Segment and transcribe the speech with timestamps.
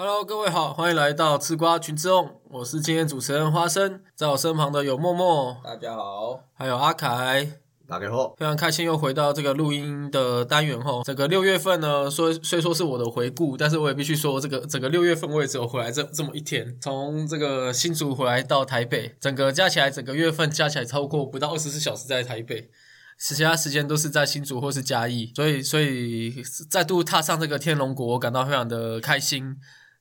[0.00, 7.50] Hello，各位好，欢迎来到吃瓜群之众，我是今天主持人花生，在我身旁的有默默，大家好，还有阿凯。
[7.88, 22.70] 打开后，非常开心又回到这个录音的单元后，整个六月份呢，说虽说是我的回顾，但是我也必须说，这个整个六月份我也只有回来这这么一天，从这个新竹回来到台北，整个加起来整个月份加起来超过不到二十四小时在台北，
[23.18, 26.40] 其他时间都是在新竹或是嘉义，所以所以
[26.70, 29.56] 再度踏上这个天龙国，我感到非常的开心，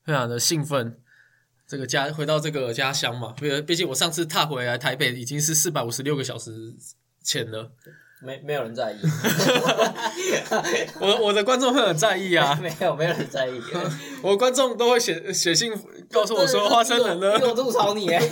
[0.08, 0.98] 非常的兴奋。
[1.68, 6.74] 这个家回到这个家乡嘛，因为毕竟我上次踏回来台北已经是四百五十六个小时
[7.22, 7.74] 前了。
[8.22, 8.98] 没没有人在意，
[11.02, 13.62] 我我的观众会很在意啊， 没有没有人在意，
[14.24, 15.72] 我的观众都会写写信
[16.10, 18.28] 告诉我说花生人呢一，种吐槽你哎，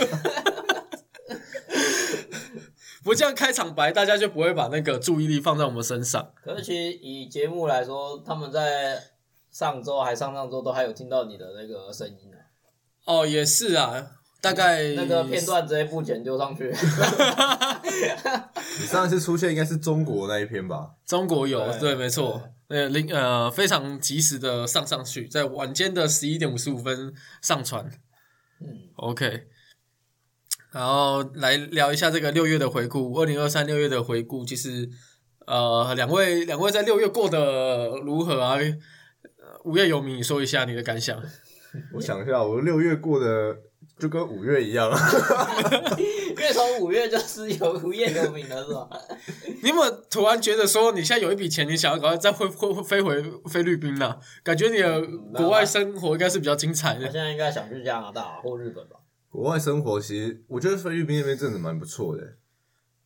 [3.03, 6.31] 不这样开场白，大家就不会把那个注意力放在我们身上。
[6.43, 8.99] 可是其实以节目来说，他们在
[9.55, 12.43] 上周还上上周都还有听到你的那个声音啊，
[13.05, 14.05] 哦，也是啊，
[14.41, 16.67] 大概那个片段直接不剪丢上去，
[18.81, 20.91] 你上一次出现应该是中国那一篇吧？
[21.05, 27.89] 中国有对对，没错，呃，零呃非常及时的上上去，在晚间的十一点五十五分上传。
[28.59, 29.43] 嗯，OK，
[30.73, 34.43] 然后来聊一下这个六月的回顾，二零二三六月的回顾。
[34.43, 34.89] 其实，
[35.47, 38.57] 呃，两位两位在六月过得如何啊？
[39.65, 41.21] 呃无业游民，你说一下你的感想。
[41.93, 43.57] 我想一下，我六月过的
[43.97, 44.89] 就跟五月一样，
[45.99, 48.87] 因为从五月就是有无业游民了是吧？
[49.61, 54.19] 你有没有突然觉得说，你现在有一笔钱，你想要赶快再回回飞回菲律宾了？
[54.43, 57.07] 感觉你的国外生活应该是比较精彩的。
[57.07, 58.97] 我现在应该想去加拿大或日本吧，
[59.29, 62.35] 国外生活其实我觉得菲律宾那边真的蛮不错的，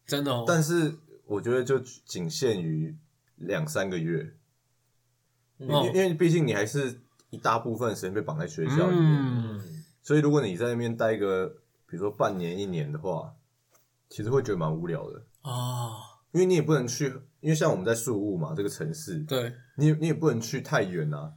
[0.06, 0.44] 真的哦。
[0.48, 0.94] 但是
[1.26, 2.96] 我觉得就仅限于
[3.38, 4.34] 两三个月，
[5.60, 9.62] 因哦为因为毕竟你还是一大部分时间被绑在学校里面，嗯，
[10.02, 11.48] 所以如果你在那边待个
[11.86, 13.34] 比如说半年一年的话，
[14.10, 15.98] 其实会觉得蛮无聊的，哦，
[16.32, 17.06] 因为你也不能去，
[17.42, 19.54] 因为像我们在宿务嘛这个城市，对。
[19.76, 21.32] 你你也不能去太远啊，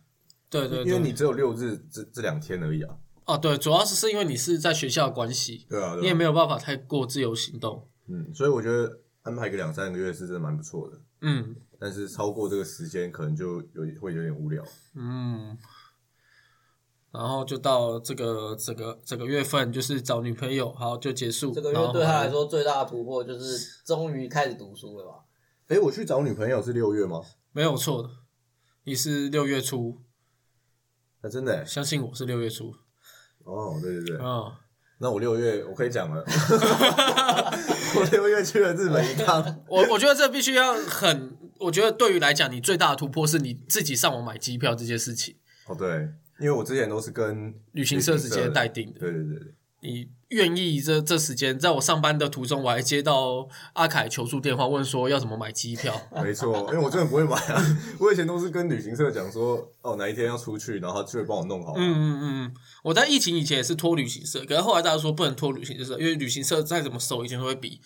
[0.50, 2.96] 对对对，因为你只有六日这这两天而已啊。
[3.24, 7.86] 哦对，主要是是因为你是在学校的关系，对啊，你也没有办法太过自由行动。
[8.08, 14.62] 嗯，所以我觉得安排个两三个月是真的蛮不错的，嗯但是超过这个时间可能就有会有点无聊。
[14.94, 15.58] 嗯，
[17.10, 21.50] 然后就到这个这个这个月份，就是找女朋友，好就结束。
[21.50, 25.24] 这个然后月对他来说最大的突破就是终于开始读书了吧？
[25.66, 27.20] 哎，我去找女朋友是六月吗？
[27.50, 28.10] 没有错的，
[28.84, 29.98] 你是六月初，
[31.22, 32.72] 那、真的诶相信我是六月初。
[33.42, 34.52] 哦，对对对，嗯，
[34.98, 36.22] 那我六月我可以讲了，
[37.96, 45.36] 我六月去了日本一趟，我我觉得这必须要很，我觉得对于来讲，你最大的突破是你自己上网买机票这件事情，
[45.66, 45.88] 哦对，
[46.38, 49.00] 因为我之前都是跟旅行社直接代订的。
[49.00, 55.94] 对对对对，你愿意这这时间，在我上班的途中，我还接到阿凯求助电话，问说要怎么买机票。
[56.22, 61.74] 没错，因为我真的不会买啊， 我以前都是跟旅行社讲说，哦哪一天要出去，然后他就会帮我弄好。
[61.76, 67.80] 嗯嗯嗯，我在疫情以前也是托旅行社，可是后来大家说不能托旅行社，因为旅行社再怎么收，以前都会比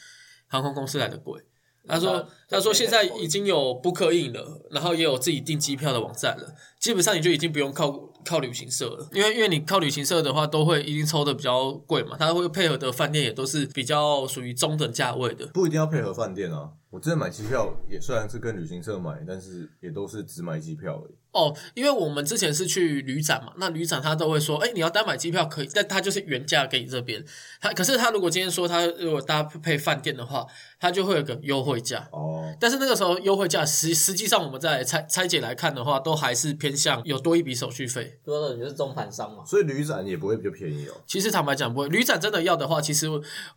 [0.47, 1.43] 航空公司来的贵。
[1.87, 7.91] 他说他说现在已经有 Book In 了，然后也有自己订机票的网站了，基本上你就已经不用靠
[8.25, 15.47] 靠旅行社了，因为因为你靠旅行社的话，都会一定抽的比较贵嘛，他会配合的饭店也都是比较属于中等价位的。
[15.49, 21.15] 不一定要配合饭店啊，我真的买机票也虽然是跟旅行社买，但是也都是只买机票而已。
[21.33, 27.23] 哦，因为我们之前是去旅展嘛，那旅展他都会说，哎，你要单买机票可以，但他就是原价给你这边。
[27.61, 30.47] 他可是他如果今天说他如果搭配饭店的话，
[30.79, 32.09] 他就会有个优惠价。
[32.13, 38.19] 哦，但是那个时候优惠价实实际上我们在拆拆解来看的话，都还是偏向有多一笔手续费。
[38.25, 40.93] 多的你就是中盘商嘛，所以旅展也不会比较便宜哦。
[41.07, 43.09] 其实坦白讲不会，旅展真的要的话，其实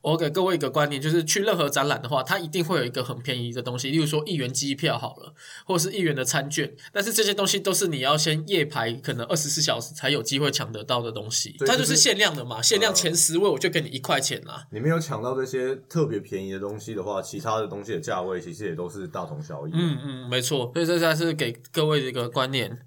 [0.02, 5.34] 我给各位一个观念，就是去任何展览的话，它一定会有一个很便宜的东西，例如说一元机票好了，
[5.66, 14.68] 或者是一元的餐券，但是这些东西都是你要先夜排，可能二十四小时才有机会抢得到的东西，它就是是限量的嘛，限量前十位我就给你一块钱啦。
[14.70, 19.72] 你没有抢到这些特别便宜的东西的话，其他的东西的价位其实也都是大同小异。
[19.74, 22.78] 嗯嗯，没错，所以这才是给各位的一个观念。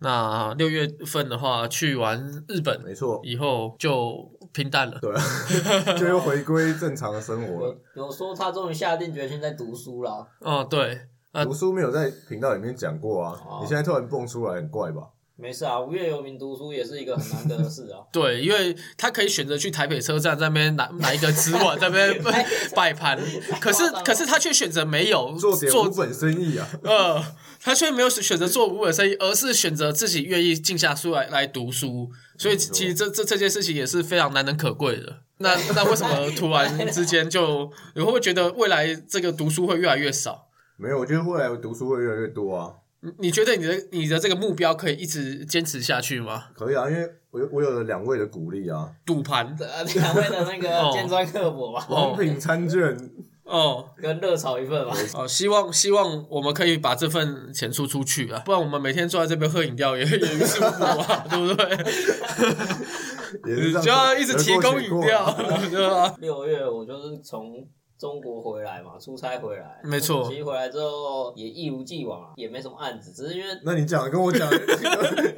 [0.00, 4.98] 那六月份的话，去完日本没错，以后就平淡了。
[5.00, 5.20] 对啊，
[5.98, 7.76] 就又回归正常的生活了。
[7.96, 10.24] 有有说他终于下定决心在读书啦。
[10.40, 11.00] 哦，对，
[11.32, 15.02] 呃读书没有在频道里面讲过啊，哦你现在突然蹦出来，很怪吧？
[15.40, 18.02] 没事啊，无业游民读书也是一个很难得的 事啊。
[18.12, 22.22] 对，因为他可以选择去台北车站那边拿 拿一个纸碗在那边
[22.74, 23.16] 摆盘，
[23.60, 27.24] 可是可是他却选择没有做做无本生意啊，呃，
[27.60, 32.10] 他却没有选择做无本生意，而是选择自己愿意静下书来来读书。
[32.36, 35.20] 所以其实这这这件事情也是非常难能可贵的。
[35.38, 40.48] 那那为什么突然之间就你会不会觉得未来这个读书会越来越少？
[40.76, 46.46] 没有，我觉得未来读书会越来越多啊，你你觉得你的你的这个目标可以一直坚持下去吗？
[46.54, 49.54] 可以啊，因为我有我有了两位的鼓励啊，赌盘。
[49.56, 50.90] 的两位的那哦。
[50.90, 52.96] 个尖酸刻薄吧，王品餐券，
[53.44, 53.88] 哦。
[54.02, 54.92] 跟热炒一份嘛。
[55.14, 61.68] 哦，希望希望我们可以把这份钱出出去啊，不然我们每天坐在这边喝饮料也也舒服啊， 对不对？
[63.46, 66.16] 也是这样就要一直提供饮料？
[66.18, 67.64] 六月我就是从
[67.98, 74.58] 中国回来嘛，出差回来，没错其实回来之后也一如既往啊，也没什么案子，只是因为那你讲跟我讲有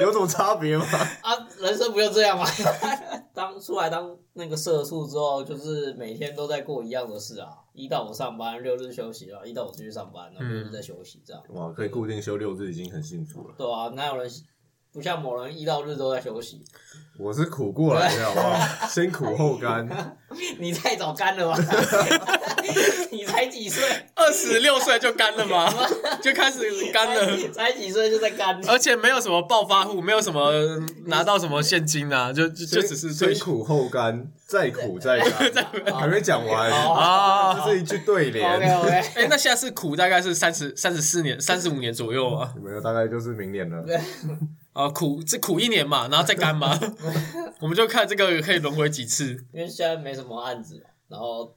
[0.07, 0.85] 有什么差别吗？
[1.23, 2.45] 啊，人生不就这样吗？
[3.33, 11.43] 当出来当那个社畜之后，就是每天都在过一样的事啊，一到五上班，六日休息啊，一到五继续上班，然后六日再休息，这样。
[11.55, 13.55] 哇，可以固定休六日已经很幸福了。
[13.57, 14.29] 对啊，哪有人
[14.93, 16.63] 不像某人一到日都在休息？
[17.19, 18.87] 我是苦过来的，好不好？
[18.89, 19.87] 先苦后甘。
[20.59, 21.59] 你太早干了吧？
[23.13, 23.85] 你才几岁？
[24.15, 25.71] 二十六岁就干了吗？
[26.23, 26.61] 就开始
[26.93, 28.59] 干了，才几岁就在干？
[28.67, 30.51] 而且没有什么暴发户，没有什么
[31.07, 37.63] 拿到什么现金啊，就就就只是先苦后甘，再苦再甘，还没讲完，啊。
[37.67, 38.79] 这是一句对联。
[38.79, 42.53] OK，哎，那现在是苦，大概是三十三十四年、三十五年左右啊。
[42.63, 43.85] 没有，大概就是明年了。
[44.73, 46.79] 啊，苦这苦一年嘛，然后再干嘛？
[47.61, 49.33] 我们就看这个可以轮回几次。
[49.53, 51.57] 因为现在没什么案子，然后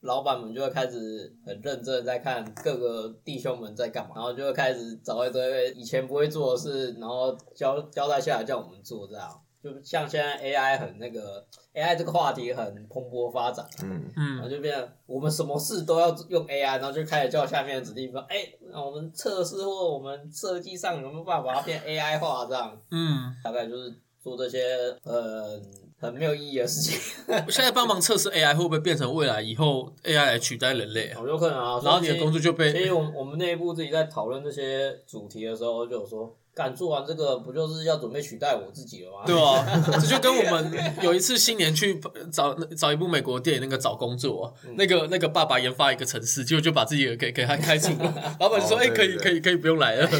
[0.00, 9.28] 老板们就会开始很认真的在看各个弟兄们在干嘛，然后就会开始找一堆以前不会做的事，然后交交代下来叫我们做这样。
[9.62, 11.44] 就像现在 AI 很那个
[11.74, 18.36] AI 这个话题很蓬勃发展，嗯，嗯，然后就变成我们什么事都要用 AI，然后就开始叫下面的子弟说，哎、
[18.72, 24.60] 那我们测试或我们设计上有没有办法把它变 AI 化这样，嗯，大概就是做这些
[25.04, 25.60] 呃
[26.00, 27.00] 很没有意义的事情。
[27.48, 31.22] 现在帮忙测试 AI 会不会变成未来以后 AI 来取代人类啊？
[31.24, 32.72] 有可能啊，然后你的工作就被……
[32.72, 39.24] 所以我们我们内部自己在讨论这些主题的时候，就有说，干做完这个不就是要准备取代我自己了吗？
[39.26, 39.64] 对啊，
[40.00, 41.98] 这就跟我们有一次新年去
[42.30, 48.14] 找找一部美国电影，那个找工作、啊，那个那个爸爸研发一个城市，结果就把自己的给给他开除了。
[48.38, 50.08] 老板就说：“哎、可以可以可以不用来了。”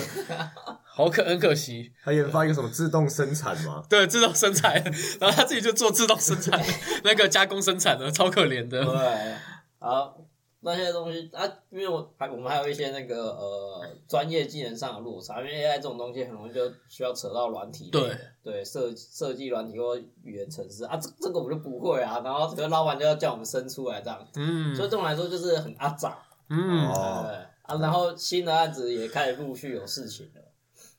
[0.94, 3.82] 好可很可惜，他研发一个什么自动生产嘛？
[3.88, 4.74] 对自动生产，
[5.18, 6.62] 然后他自己就做自动生产，
[7.02, 8.84] 那个加工生产的，超可怜的。
[8.84, 9.34] 对，
[9.78, 10.16] 好，
[10.64, 26.18] 那些东西啊，因为我还我们还有一些那个呃专业技能上的落差，因为 AI 这种东西很容易就需要扯到软体对，对设设计软体或语言程式啊，这这个我们就不会啊，然后这个老板就要叫我们生出来这样，嗯所以这种来说就是很阿杂。
[26.48, 30.42] 嗯，哦对啊，然后新的案子也开始陆续有事情了，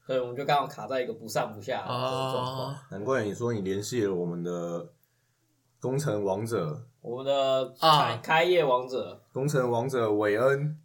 [0.06, 2.68] 所以我们就刚好卡在一个不上不下的状况。
[2.70, 4.90] 啊，难怪你说你联系了我们的
[5.80, 10.78] 工程王者，我们的开、啊开业王者，工程王者韦恩，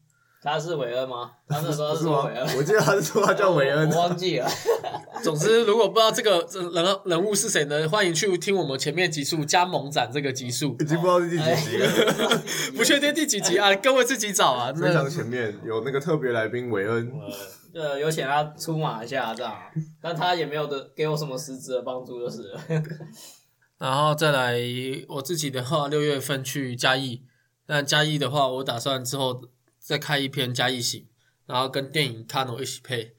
[0.42, 1.30] 他是韦恩吗？
[1.48, 2.58] 他那时候是吗是说韦恩，？
[2.58, 4.48] 我记得他是说他叫韦恩我，忘记了。
[5.22, 11.86] 总之，如果不知道这个这人人物是谁呢，欢迎去听我们前面集数加盟展这个集数，已经不知道是第几集了。
[11.86, 12.42] 哎
[12.76, 14.72] 不确定第几集啊，各位自己找啊。
[14.72, 17.12] 非常前面有那个特别来宾韦恩，
[17.74, 19.54] 呃，有请他出马一下这样，
[20.02, 22.60] 但他也没有的给我什么实质的帮助，就是了。
[23.78, 24.58] 然后再来
[25.08, 27.22] 我自己的话， 六月份去嘉义。
[27.66, 29.48] 那嘉义的话，我打算之后
[29.78, 31.06] 再开一篇嘉义行，
[31.46, 33.14] 然后跟电影《Kano》一起配。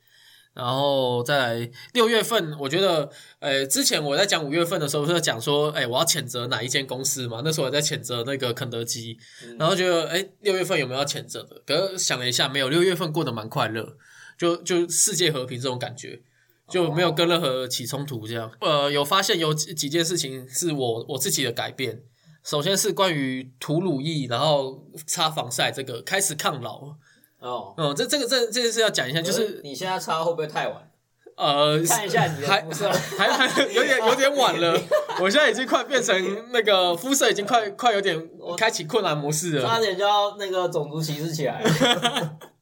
[0.56, 7.42] 然后再来六月份，我觉得，呃，之前我在讲五月份的时候是在讲说，哎，我要谴责哪一间公司嘛？
[7.46, 9.18] 那时候我在谴责那个肯德基，
[9.58, 11.62] 然后觉得，哎，六月份有没有要谴责的？
[11.66, 12.68] 可是想了一下，没有。
[12.68, 13.96] 六月份过得蛮快乐，
[14.38, 16.24] 就就世界和平这种感觉。
[16.70, 18.52] 就没有跟任何起冲突这样。
[18.62, 22.02] 呃，有发现有几几件事情是我我自己的改变。
[22.44, 26.96] 首先是关于涂乳液，然后擦防晒这个开始抗老。
[27.40, 30.90] 哦，嗯，这这个这这件事要讲一下，就是你现在擦会不会太晚？
[31.36, 34.78] 呃，看一下你的还肤色，还还 有点有点晚了，
[35.22, 36.14] 我现在已经快变成
[36.52, 39.66] 那个肤色已经快快有点开启困难模式了。
[39.66, 42.38] 差点就要那个种族歧视起来了。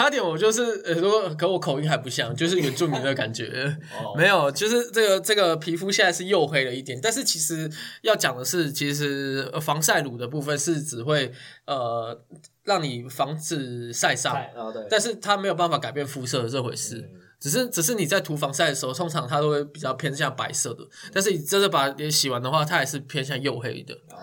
[0.00, 3.76] 差点我就是呃，如果可我口音还不像，就是原住民的感觉。
[4.02, 11.30] 哦没有，就是这个这个皮肤现在是黝黑了一点，但是其实要讲的是，其实呃防晒乳的部分是只会
[11.66, 12.18] 呃
[12.64, 14.34] 让你防止晒伤，
[14.72, 16.96] 对，但是它没有办法改变肤色的这回事。
[17.12, 23.94] 嗯只是只是你在涂防晒的时候，通常它都会比较偏向白色的，但是你真的把脸洗完的话，它还是偏向黝黑的。
[24.10, 24.20] 哦，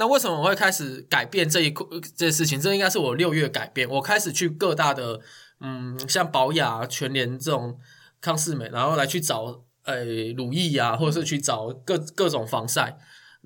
[0.00, 2.58] 那为什么我会开始改变这一块这件事情？
[2.58, 5.20] 这应该是我六月改变，我开始去各大的
[5.60, 7.78] 嗯，像保雅、全联这种
[8.18, 10.02] 康士美，然后来去找呃
[10.38, 12.96] 乳液啊，或者是去找各各种防晒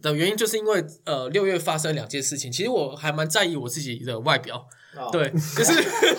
[0.00, 5.75] 的原因，就是因为呃六月发生两件事情，其实我还蛮在意我自己的外表，哦，对， 就是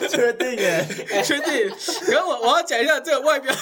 [0.10, 0.86] 确定耶？
[1.24, 1.72] 确定。
[2.12, 3.56] 然后我我要讲一下这个外表，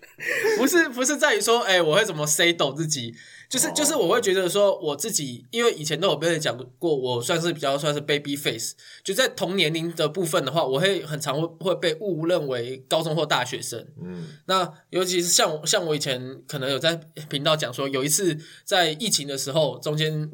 [0.56, 3.14] 不是不是在于说，哎、我会怎么 say 抖自己，
[3.48, 13.86] 就是哦就是我会觉得说我自己，因为以前都有被人讲过，我算是比较算是 baby face，就在同年龄的部分的话，我会很常会会被误认为高中或大学生。
[14.02, 16.96] 嗯，那尤其是像我像我以前可能有在
[17.28, 20.30] 频道讲说，有一次在疫情的时候，中间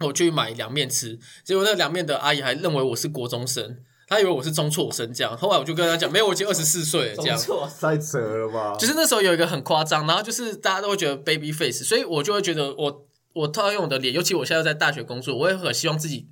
[0.00, 3.78] 我去买凉面吃，结果那个凉面的阿姨还认为我是国中生，
[4.12, 5.34] 她以为我是中辍生这样。
[5.36, 7.36] 后来我就跟他讲，没有，我已经二十四岁了这样。
[7.36, 8.76] 中错，太扯了吧？
[8.78, 16.28] 就是那时候有一个很夸张，然后就是大家都会觉得 baby face，所以我就会觉得我我套用我的脸，尤其我现在在大学工作，我也很希望自己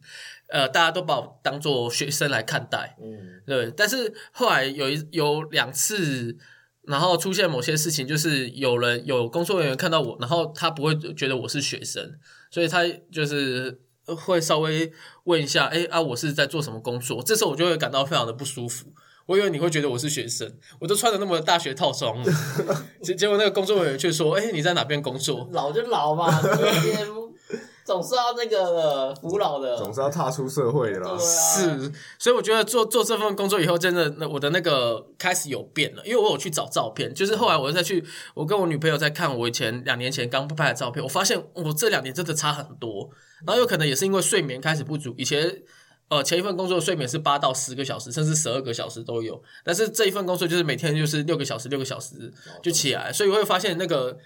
[0.48, 2.96] 呃大家都把我当做学生来看待。
[3.02, 6.36] 嗯，对，但是后来有一有两次，
[6.82, 12.18] 然后出现某些事情，就是有人有工作人员看到我，然后他不会觉得我是学生，
[12.50, 13.80] 所以他就是
[14.16, 14.92] 会稍微
[15.24, 17.22] 问一下，哎啊，我是在做什么工作？
[17.22, 18.86] 这时候我就会感到非常的不舒服。
[19.26, 22.32] 我以为你会觉得我是学生，我都穿的那么大学套装了，
[23.00, 25.48] 结 结果那个工作人员却说，哎，你在哪边工作？
[25.52, 26.28] 老就老嘛，
[27.84, 31.10] 总是要那个的服老的，总是要踏出社会的啦。
[31.10, 43.10] 对啊，是，所以我觉得做做这份工作以后，真的，那我的那个开始有变了，因为我有去找照片，就是后来我再去，我跟我女朋友在看我以前两年前刚拍的照片，我发现我这两年真的差很多，
[43.46, 45.62] 然后有可能也是因为睡眠开始不足，以前。
[46.10, 49.40] 呃，前一份工作的睡眠是八到十个小时，甚至十二个小时都有。
[49.62, 54.18] 但是这一份工作就是每天就是六个小时，六个小时就起来，所以会发现那个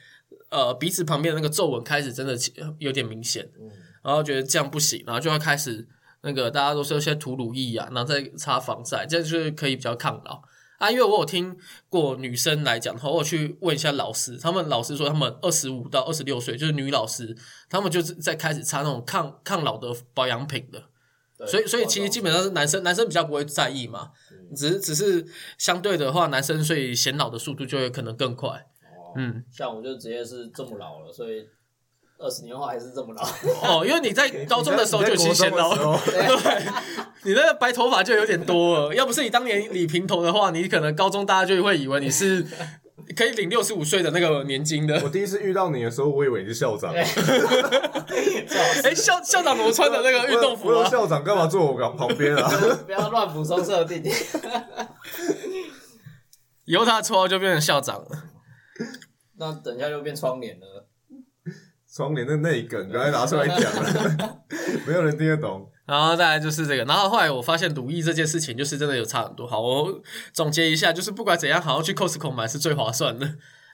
[0.49, 3.47] 呃鼻子旁边的那个皱纹开始真的起有点明显。
[3.61, 3.71] 嗯，
[4.03, 5.87] 然后觉得这样不行，然后就要开始
[6.23, 10.41] 那个大家都说先涂乳液啊，然后再擦防晒，这样就是可以比较抗老
[10.85, 10.91] 啊。
[10.91, 11.57] 因为我有听
[11.89, 17.37] 过女生来讲的话，我有去问一下老师，他们老师说他们二十五到二十六岁，就是女老师，
[17.69, 20.83] 他们就是在开始擦那种抗抗老的保养品的。
[21.37, 25.27] 对所以，所以其实基本上是男生，男生比较不会在意嘛，嗯只是只是
[25.59, 28.51] 相对的话，男生所以显老的速度就会可能更快。
[28.51, 31.45] 哦，嗯，像我就直接是这么老了，所以
[32.19, 33.23] 二十年后还是这么老，
[33.81, 35.75] 哦，因为你在高中的时候就已经显老。
[36.07, 36.65] 对，
[37.25, 38.95] 你那个白头发就有点多了。
[38.95, 42.47] 要不是你当年理平头的话，你可能高中大家就会以为你是
[43.17, 44.99] 可以领六十五岁的那个年金的。
[45.03, 46.95] 我第一次遇到你的时候，我以为你是校长。
[46.97, 47.05] 哎、
[48.95, 50.77] 校校长怎么穿的那个运动服啊？
[50.79, 52.49] 我有校长干嘛坐我旁旁边啊？
[52.87, 54.03] 不要乱补充设定。
[56.65, 58.09] 以后他的绰号就变成校长了。
[59.37, 60.84] 那等一下就变窗帘了。
[61.95, 64.39] 窗帘的内梗，刚才拿出来讲了，
[64.85, 65.71] 没有人听得懂。
[65.87, 69.47] 然后再来就是这个，然后后来我发现鲁艺这件事情就是真的有差很多。
[69.47, 73.25] 好，我总结一下，就是不管怎样，好像去 Costco 买是最划算的，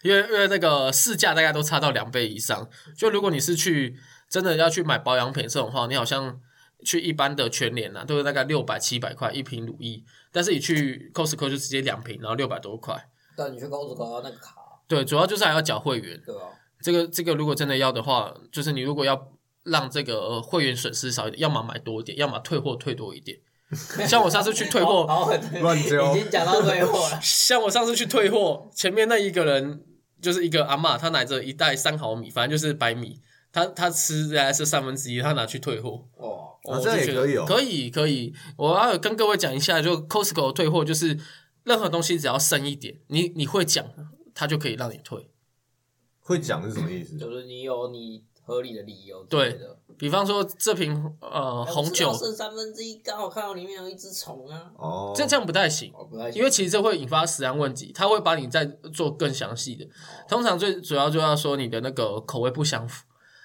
[0.03, 2.69] 因为因为那个市价大概都差到两倍以上。
[2.95, 3.97] 就如果你是去
[4.29, 6.39] 真的要去买保养品这种话，你好像
[6.85, 12.95] 去一般的全联啊，都是大概六百七百块一瓶乳液，但是你去 Costco 就直接两瓶，然后六百多块。
[13.35, 16.21] 但你去 Costco 那个卡，对，主要就是还要缴会员。
[16.27, 16.43] 对吧？
[16.83, 19.29] 这个这个如果真的要的话，就是你如果要
[19.65, 23.39] 让这个、呃会员损失少一点，要么买多一点，要么退货退多一点。
[24.09, 25.07] 像我上次去退货，
[25.61, 27.21] 乱丢已经讲到退货了。
[27.23, 29.85] 像我上次去退货，前面那一个人
[30.21, 33.21] 就是一个阿嬷，她拿着一袋三毫米，反正就是白米，
[33.53, 36.05] 她她吃大概是三分之一，她拿去退货。
[36.17, 36.29] 哇，
[36.65, 38.35] 我这也可以哦可以可以。
[38.57, 41.17] 我要跟各位讲一下，就 Costco 退货就是
[41.63, 43.87] 任何东西只要深一点，你你会讲，
[44.35, 45.30] 他就可以让你退。
[46.31, 47.19] 会讲是什么意思？
[47.19, 49.77] 就是你有你合理的理由之类的。
[49.99, 54.71] 比方说这瓶呃哎红酒我知道，剩三分之一，刚好看到里面有一只虫啊。
[54.79, 55.93] 哦，这这样不太行。
[55.93, 59.87] 哦，不太行因为其实这会引发食安问题，他会把你再做更详细的。
[60.29, 63.05] 通常最主要就要说你的那个口味不相符。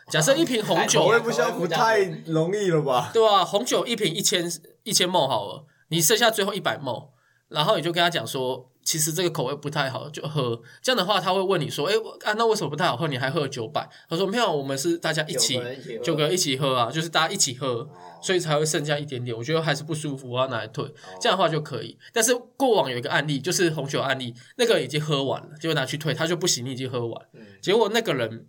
[0.09, 3.09] 假设一瓶红口酒味，不相符太容易了吧？
[3.11, 4.49] 对啊，红酒一瓶一千
[4.83, 7.11] 一千沫好了，你剩下最后一百沫，
[7.47, 10.61] 然后你就跟他讲说，其实这个口味不太好，就喝。
[10.81, 13.09] 这样的话，他会问你说，哎，啊，那为什么不太好喝？
[13.09, 13.89] 你还喝九百？
[14.07, 15.59] 他说没有，我们是大家一起
[16.01, 17.67] 九个人一起喝啊，就是大家一起喝。
[17.67, 17.89] 哦
[18.21, 20.83] 所以才会剩下一点点，我觉得还是不舒服，我要拿来退，
[21.21, 21.95] 这样的话就可以。
[22.11, 28.47] 但是过往有一个案例，就是红酒案例，那个已经喝完了，结果拿去退，他就不行，你已经喝完，嗯结果那个人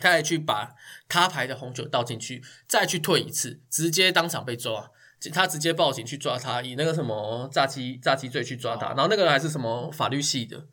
[0.00, 0.74] 他还去把
[1.06, 4.90] 他牌的红酒倒进去，再去退一次，直接当场被抓。
[5.30, 10.66] 他直接报警去抓他，以那个什么诈欺诈欺罪去抓他，然后那个人还是什么法律系的，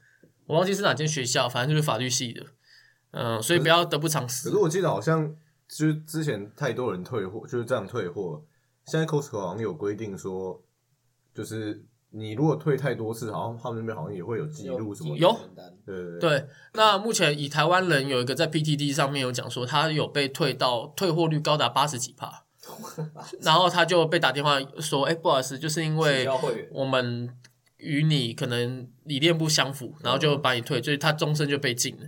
[0.46, 2.46] 我忘记是哪间学校，反正就是法律系的。
[3.12, 4.62] 嗯，所以不要得不偿失可是。
[4.62, 5.30] 我记得好像
[5.68, 8.42] 就是之前太多人退货，就是这样退货。
[8.86, 10.62] 现在 Costco 好像有规定说，
[11.36, 15.18] 就是你如果退太多次，好像他们那边好像也会有记录什么的。
[15.18, 22.46] 有名单对对对，对，那目前以台湾人有一个在 PTD 上面有讲说，他有被退到退货率高达八十几帕，
[23.42, 26.28] 然后他就被打电话说，哎、不好意思，就是因为
[26.72, 27.30] 我们
[27.78, 32.04] 与你可能理念不相符，然后就把你退，所以他终身就被禁了。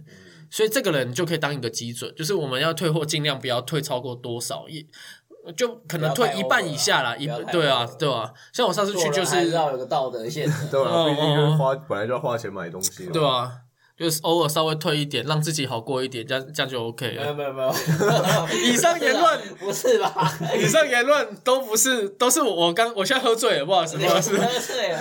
[0.52, 4.86] 所以这个人就可以当一个基准，就是我们要退货，尽量不要退超过多少，也
[5.58, 8.32] 就可能退一半以下啦，一对啊对啊。
[8.54, 10.68] 像我上次去就是是要有个道德限制。
[10.72, 13.26] 对啊，哦毕竟就是花本来就要花钱买东西，对？
[13.26, 13.52] 啊，
[13.98, 17.54] 就是偶尔稍微退一点，让自己好过一点，这样这样就 OK 了没有了。
[17.54, 20.32] 没有没有， 以上言论 不是吧？
[20.58, 24.36] 以上言论都不是，都是我我刚我现在喝醉了，不好意思，不好意思。
[24.38, 25.00] 喝醉了，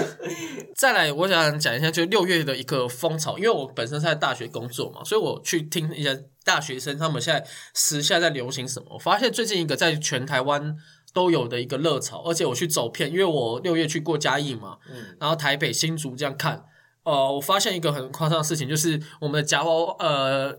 [0.77, 6.11] 再来，我想讲一下，就六月的一个风潮，因为我本身是在大学工作嘛，所以我去听一下
[6.45, 7.45] 大学生他们现在
[7.75, 8.87] 时下在流行什么。
[8.91, 10.77] 我发现最近一个在全台湾
[11.15, 16.65] 都有的一个热潮，而且我去走遍，因为我六月去过嘉义嘛，嗯，然后台北、新竹这样看，
[17.05, 20.59] 呃，我发现一个很夸张的事情，就是我们的夹娃娃，呃，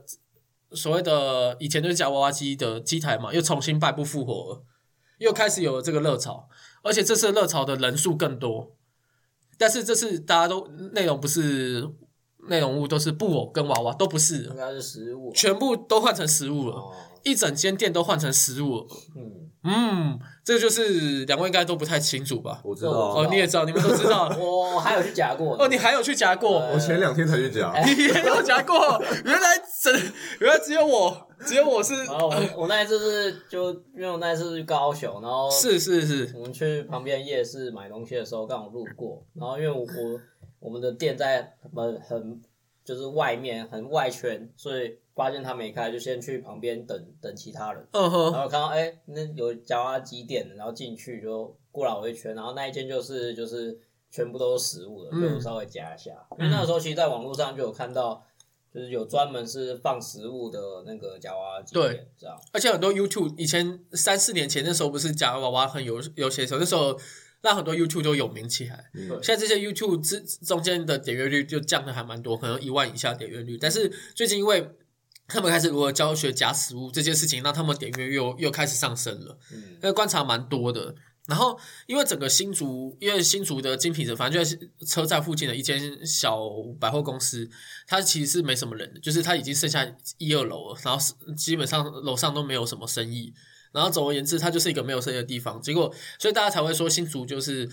[0.71, 4.63] 所谓的以前就是夹娃娃机的机台嘛，又重新败不复活了，
[5.19, 6.49] 又开始有了这个热潮，
[6.83, 8.75] 而且这次热潮的人数更多，
[9.57, 11.89] 但是这次大家都内容不是
[12.49, 14.43] 内容物，都是布偶跟娃娃，都不是。
[14.43, 15.31] 应，该是食物。
[15.33, 16.93] 全部都换成食物了，哦，
[17.23, 18.87] 一整间店都换成食物了。
[19.15, 22.61] 嗯，嗯，这就是两位应该都不太清楚吧？
[22.63, 24.27] 我知道啊，，哦你也知道，你们都知道。
[24.39, 25.55] 我还有去夹过。
[25.57, 26.59] 哦，你还有去夹过？
[26.59, 29.91] 呃我前两天才去夹， 你也有夹过，原来只
[30.39, 40.19] 原来只有我，只有我是，然后我我那一次是就因为我那一次去高雄，然后是是是，我们去旁边夜市买东西的时候刚好路过，然后因为我我
[40.59, 42.41] 我们的店在很很
[42.83, 53.79] 就是外面很外圈，所以发现他没开，就先去旁边等等其他人，然嗯哼，后看到哎、那有夹娃娃机店，然后进去就过了我一圈，然后那一间就是就是
[54.11, 58.23] 全部都是食物的，嗯就稍微夹一下，因为那个时候其实在网络上就有看到。
[58.73, 62.35] 就是有专门是放食物的那个夹娃娃机对店，这样。
[62.51, 66.99] 而且很多 YouTube 以前三四年前那时候不是夹娃娃很有有些时候，那时候
[67.41, 68.89] 让很多 YouTube 都有名起来。
[68.95, 73.59] 嗯现在这些 YouTube 之中间的点阅率就降的还蛮多，可能一万以下点阅率。
[73.59, 74.67] 但是最近因为
[75.33, 79.39] 他们开始如何教学假食物这件事情，让他们点阅又又开始上升了。
[79.51, 80.93] 嗯，那个观察蛮多的。
[81.25, 86.37] 然后，因为整个新竹，因为新竹的精品城，反正就在车站附近的一间小
[86.79, 87.49] 百货公司，
[87.87, 93.33] 它其实是没什么人的，就是它已经剩下一二楼了，然后是基本上楼上都没有什么生意。
[93.71, 95.59] 然后总而言之，它就是一个没有生意的地方。
[95.61, 97.67] 结果，所以大家才会说新竹就是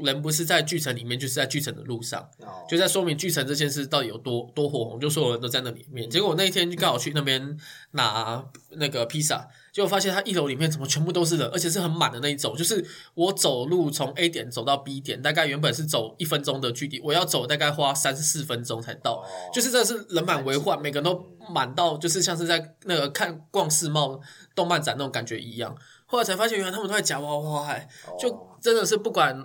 [0.00, 2.20] 人不是在巨城里面，就是在巨城的路上。
[2.40, 6.10] 哦就在说明巨城这件事到底有多多火红，就所有人都在那里面。
[6.10, 7.56] 结果我那一天就刚好去那边
[7.92, 12.56] 拿那个披萨，结果发现它一楼里面怎么全部都是人，而且是很满的那一种。
[12.56, 19.20] 就是我走路从 A 点走到 B 点，大概原本是走一分钟的距离，我要走大概花三四分钟才到。
[19.20, 24.20] 哦就是真的是人满为患，每个人都满到就是像是在那个看逛世贸
[24.56, 25.76] 动漫展那种感觉一样。
[26.04, 29.36] 后来才发现，原来他们都在夹娃娃、欸，就哦真的是不管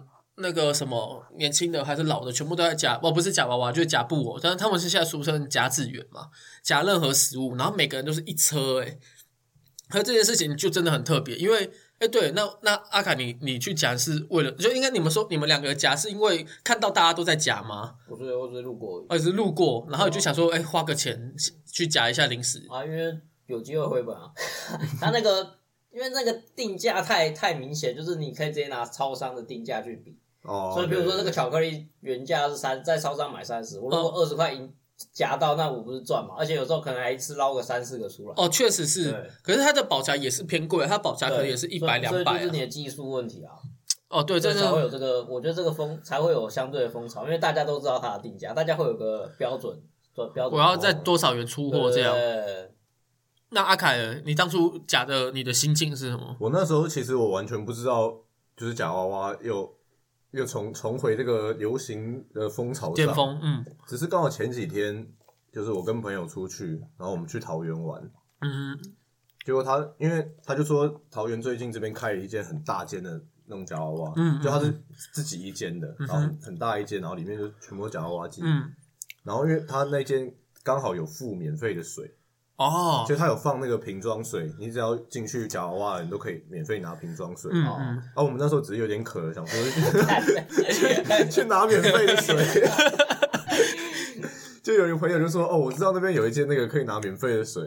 [0.41, 4.39] 那个什么年轻的还是老的，全部都在夹，哦，不是夹娃娃，就是夹布偶。
[4.39, 6.29] 但是他们是现在俗称夹资源嘛，
[6.61, 8.99] 夹任何食物，然后每个人都是一车、欸，
[9.89, 17.95] 可这件事情就真的很特别，因为，哎、对，那那阿凯你你去夹是为了，就应该你们说你们两个夹是因为看到大家都在夹吗？
[18.07, 21.33] 我是我只是路过而是路过，然后就想说，哎、花个钱
[21.71, 22.65] 去夹一下零食。
[22.69, 24.31] 啊，因为有机会回本啊。
[24.99, 25.57] 他那个
[25.91, 30.17] 因为那个定价太太明显，就是你可以直接拿超商的定价去比。
[30.43, 34.73] 哦，所以比如说这个巧克力原价是三，在超商买三十，我如果二十块赢
[35.13, 36.35] 夹到，那我不是赚嘛？
[36.37, 38.33] 而且有时候可能还一次捞个三四个出来。
[38.37, 42.51] 哦，确实是，可是它的保夹也是偏贵，它保夹可能也是一百两百所以就是。
[42.51, 43.53] 你的技术问题啊。
[44.09, 49.79] 哦，对，这才会有这个，我觉得这个风才会有相对的风潮，因为大家都知道它的定价，大家会有个标准，
[50.33, 50.51] 标准。
[50.51, 52.13] 我要在多少元出货这样。
[53.51, 56.35] 那阿凯呢，你当初假的你的心境是什么？
[56.39, 58.13] 我那时候其实我完全不知道，
[58.57, 59.73] 就是假娃娃又
[60.31, 63.65] 又重重回这个流行的风潮上，嗯。
[63.87, 65.07] 只是刚好前几天，
[65.51, 68.01] 就是我跟朋友出去，然后我们去桃园玩，
[68.39, 68.77] 嗯，
[69.45, 74.81] 结果他因为他就说桃园最近这边开了一间很大间的那种夹娃娃，嗯嗯就他是
[75.13, 78.73] 自己一间的，嗯然后很很大一间，然后里面就全部都夹娃娃机，嗯，
[79.23, 82.15] 然后因为他那间刚好有附免费的水，
[82.65, 87.77] 哦，就他有放那个瓶装水，你只要进去夹娃娃你都可以免费拿瓶装水，哦。
[87.79, 87.81] 嗯。
[87.81, 89.59] 嗯，然后我们那时候只是有点渴，想说
[90.69, 92.35] 去去拿免费的水，
[94.63, 97.63] 就有一个朋友就说：“哦，我知道那边有一间那个可以拿免费的水，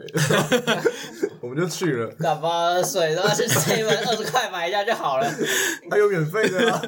[1.41, 2.09] 我们就去了。
[2.19, 5.29] 打包水然后去 seven 二十块买一下就好了，
[5.91, 6.81] 还有免费的啊，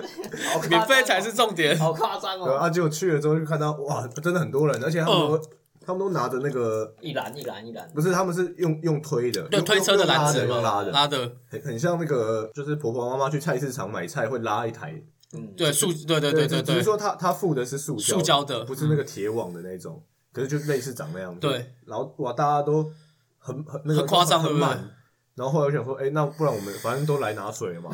[0.54, 0.68] 好夸张哦。
[0.70, 1.78] 免费才是重点。
[1.78, 2.46] 好夸张哦！
[2.46, 5.42] 对啊，结果去了之后就看到哇，真的很多人，而且他们都、
[5.88, 21.40] 他们都拿着那个，一篮一篮一篮，不是他们是用用推的，对，用推车的篮子嘛，用拉的，拉的，很很像那个，就是婆婆妈妈去菜市场买菜会拉一台，嗯，对，塑，对对对对对只是，说他他附的是塑胶塑胶的不是那个铁网的那种，可是就类似长那样子。
[21.40, 22.92] 对，然后哇，大家都
[23.38, 24.68] 很很那个很夸张对不对？
[24.68, 24.97] 很满。
[25.38, 27.92] 然后后来我想说，哎，那不然我们反正都来拿水了嘛，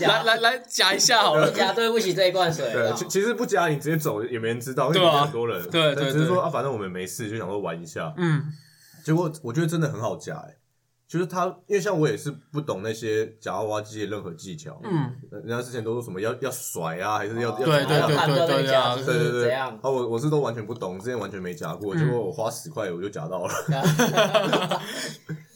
[0.00, 1.50] 来来来夹一下好了。
[1.50, 1.56] 不。
[1.56, 5.60] 加对不起这一罐水对，啊，其其实不夹你直接走也没人知道，因为很多人。
[5.68, 8.14] 对对对只是说啊，反正我们没事，就想说玩一下。
[8.18, 8.44] 嗯，
[9.04, 10.54] 结果我觉得真的很好夹，哎，
[11.08, 15.12] 就是他，因为像我也是不懂那些夹娃娃机的任何技巧，嗯，
[15.44, 19.70] 人家之前都说什么要要甩啊，还是要要对对对对对对对对，是怎样。
[19.82, 23.52] 啊，，我我是都完全不懂，之前完全没夹过，嗯结果我花十块我就夹到了。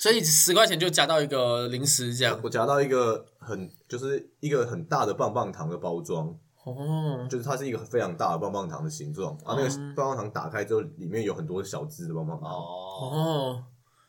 [0.00, 2.40] 所以十块钱就夹到一个零食这样。
[2.42, 6.34] 我夹到一个很就是一个很大的棒棒糖的包装，
[6.64, 12.48] 哦，就是它是一个非常大的棒棒糖的形状，然后那个棒棒糖打开之后，里面有很多小只的棒棒糖。
[12.48, 13.64] 哦，哦，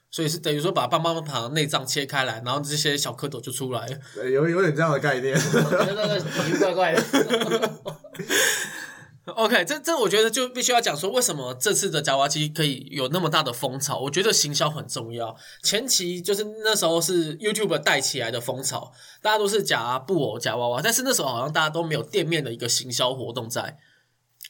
[0.10, 3.98] 所以是等于说把棒棒糖内脏切开来，然后这些小蝌蚪就出来了。
[4.30, 5.36] 有有点这样的概念。
[5.36, 7.02] 我觉得那个奇奇怪怪的，
[9.26, 14.00] OK，这这我觉得就必须要讲说，为什么这次的夹娃娃机可以有那么大的风潮？
[14.00, 15.36] 我觉得行销很重要。
[15.62, 23.78] 前期就是那时候是 YouTube 带起来的风潮，大家都是夹布偶、夹娃娃，但是那时候好像大家都没有店面的一个行销活动在。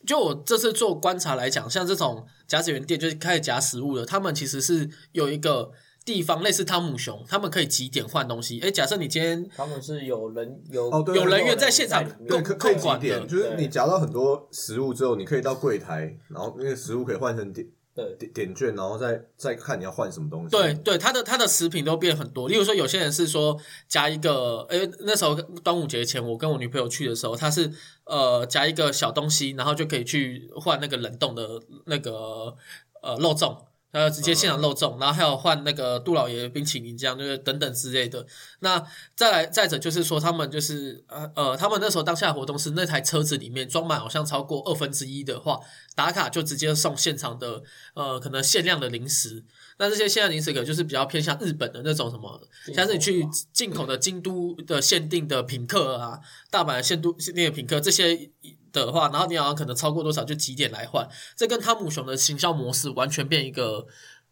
[0.07, 5.71] 就我这次做观察来讲，像这种夹子园店，就是开始夹食物的，他们其实是有一个
[6.03, 8.59] 地方类似汤姆熊，他们可以几点换东西。
[8.59, 12.99] 哎，假设你今天他们是有人有哦对有人员在现场里面对，可可以控管？
[12.99, 20.49] 的就是你夹到很多食物之后，你可以到柜台，然后那个食物可以换成点对点点券，然后再再看你要换什么东西。
[20.49, 22.49] 对对，它的它的食品都变很多。
[22.49, 23.55] 例如说，有些人是说
[23.87, 27.71] 夹一个，哎，那时候端午节前，我跟我女朋友去的时候，她是
[28.05, 32.55] 呃夹一个小东西，然后就可以去换那个冷冻的那个
[33.03, 33.55] 呃肉粽。
[33.91, 38.25] 呃，直接现场肉粽，然后还有换那个杜老爷冰淇淋，这样就是等等之类的。
[38.59, 38.81] 那
[39.15, 45.59] 再来再者就是说，他们就是呃呃，他们那时候当下的活动是那台车子里面装满好像超过二分之一的话，
[45.95, 47.61] 打卡就直接送现场的
[47.93, 49.43] 呃可能限量的零食。
[49.77, 52.39] 那这些限量零食可能就是比较偏向日本的那种什么，
[52.73, 58.29] 像是你去进口的京都的限定的品客啊，大阪的限都限定的品客这些
[58.71, 63.85] 的话，然后你好像可能超过多少就几点来换，这跟汤姆熊的行销模式完全变一个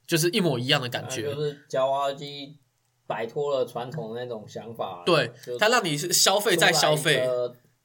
[0.07, 1.33] 就是一模一样的感觉。
[1.33, 2.57] 就是夹娃娃机
[3.05, 7.27] 摆脱了传统的那种想法，对，它让你是消费再消费。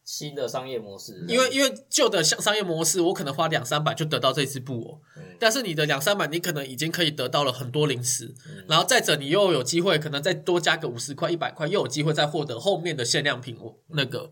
[0.07, 5.23] 新的商业模式，因为因为旧的商商业模式，我可能花两三百就得到这只布偶，嗯。
[5.41, 8.67] 但是你的两三百，你可能已经可以得到了很多零食，嗯。
[8.69, 13.57] 然后再者你又有机会，可能再多加个五十块、一百块，又有机会再获得后面的限量品。
[13.59, 14.31] 我那个，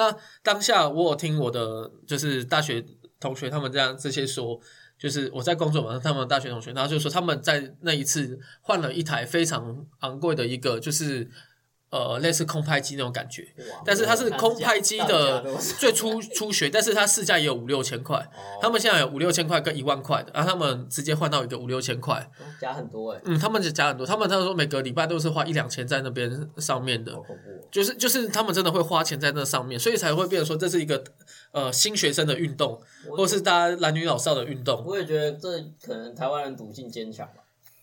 [0.00, 2.82] 那当下我有听我的就是大学
[3.20, 4.58] 同学他们这样这些说，
[4.98, 11.30] 就是我在工作嘛，他们大学同学，然后就说他们在那一次换了一台非常昂贵的一个，就是
[11.90, 13.46] 呃类似空拍机那种感觉，
[13.84, 15.44] 但是它是空拍机的
[15.78, 27.12] 最初初学，但是它市价也有五六千块，哦他们现在有五六千块跟一万块的，然后他们直接换到一个五六千块，加很多哎，嗯，他们就加很多，他们他们说每个礼拜都是花一两千在那边上面的。
[27.70, 31.02] 就是就是他们真的会花钱在那上面，所以才会变成说这是一个
[31.52, 32.80] 呃新学生的运动，
[33.16, 34.84] 或是大家男女老少的运动。
[34.84, 37.39] 我也觉得这可能台湾人赌性坚强吧。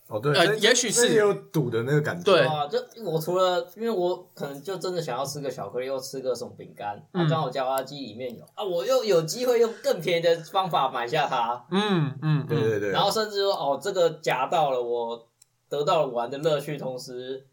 [0.09, 1.15] 哦对，呃也许是。
[1.15, 2.23] 有赌的那个感觉。
[2.23, 2.45] 对。
[2.45, 7.25] 啊，就我除了因为我可能就真的想要吃个巧克力，又吃个什么饼干，嗯。
[7.25, 15.27] 啊，刚好夹娃娃机里面有啊，我又有机会用更便宜的方法买下它，嗯嗯嗯，对对对，然后甚至说哦，这个夹到了，我
[15.69, 17.45] 得到了玩的乐趣，同时，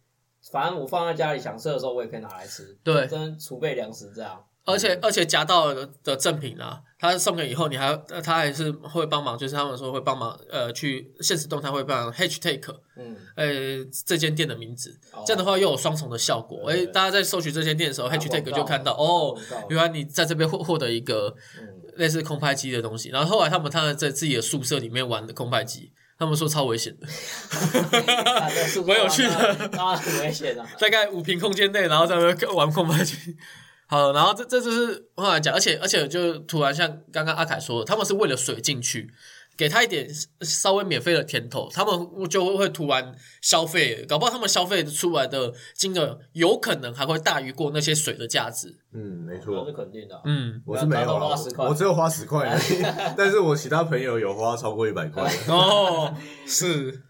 [0.53, 4.45] 反正我放在家里想吃的时候，我也可以拿来吃，对，跟储备粮食这样。
[4.65, 12.63] 而且而且夹到的赠品啊，他送给以后，你还呃他还是会帮忙，就是他们说会帮忙呃去现实动态会帮忙 hashtag
[12.97, 13.47] 嗯，呃
[14.07, 16.71] 这间店的名字，哦这样的话又有双重的效果。
[16.71, 23.11] 哎，大家在搜取这间店的时候打，hashtag 就看到哦，原来你在这边获获得一个嗯，类似空拍机的东西。
[23.11, 30.67] 然后后来他们他们在自己的宿舍里面玩的空拍机，他们说超危险的，啊这宿舍蛮有趣的玩当然很危险啊。
[30.81, 33.37] 大概五平空间内，然后在那边玩空拍机。
[33.87, 39.13] 好，然后这这就是后来讲，而且而且就突然像刚刚阿凯说的，他们是为了水进去，
[39.57, 40.09] 给他一点
[40.41, 48.75] 稍微免费的甜头，他们就会突然消费，搞不好他们消费出来的金额有可能还会大于过那些水的价值。
[48.93, 50.23] 嗯，没那错是，肯定的啊。
[50.25, 52.83] 嗯，我是没有他都啦花10块我只有花十块而已，
[53.17, 55.31] 但是我其他朋友有花超过一百块。
[55.49, 56.15] 哦，
[56.47, 57.03] 是，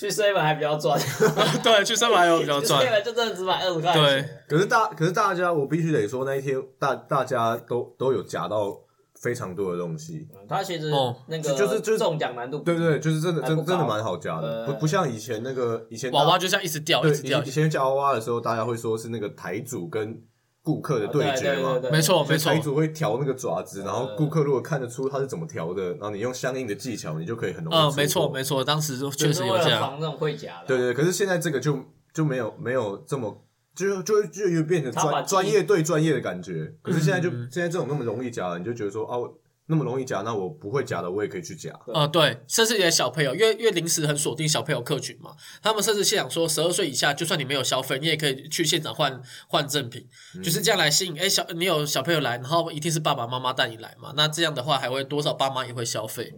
[0.00, 0.98] 去 seven 还比较赚，
[1.62, 3.92] 对，去上海有比较赚， seven 就真的只买二十块。
[3.92, 8.74] 对，可是大，可是大家，我必须得说，那一天大大家都都有夹到
[9.20, 11.14] 非常多的东西，嗯他其实哦。
[11.26, 17.38] 那个就是就是中奖难度对对，就是真的真真的蛮好夹的，呃不不像以前那个以前娃娃就像一直掉，一对直掉。
[17.40, 20.18] 以前以，前夹娃娃的时候，大家会说是那个台主跟
[20.62, 21.90] 顾客的对决嘛，对对对。
[21.90, 22.52] 没错没错。
[22.52, 30.66] 台，主会调那个爪子，然后呃顾客如果看得出他是怎么调的，然后你用相应的技巧，你就可以很容易嗯，没错没错，当时就确就是为了实有这样，防那种会假的。
[30.66, 31.78] 对对，对可是现在这个就
[32.12, 33.44] 就没有没有这么。
[33.72, 37.48] 就就就又变成专专业对专业的感觉，可是现在就、嗯。
[37.50, 39.32] 现在这种那么容易夹了，你就觉得说哦，
[39.70, 41.70] 那么容易夹，那我不会夹的我也可以去夹。
[41.86, 45.30] 呃，对，甚至也小朋友，因为因为临时很锁定小朋友客群嘛，
[45.62, 50.04] 他们甚至现场说，十二岁以下，就算你没有消费，你也可以去现场换换赠品，
[50.42, 51.16] 就是这样来吸引。
[51.16, 56.34] 哎，小你有小朋友来，然后一定是爸爸妈妈带你来嘛，那这样的话，还会多少爸妈也会消费。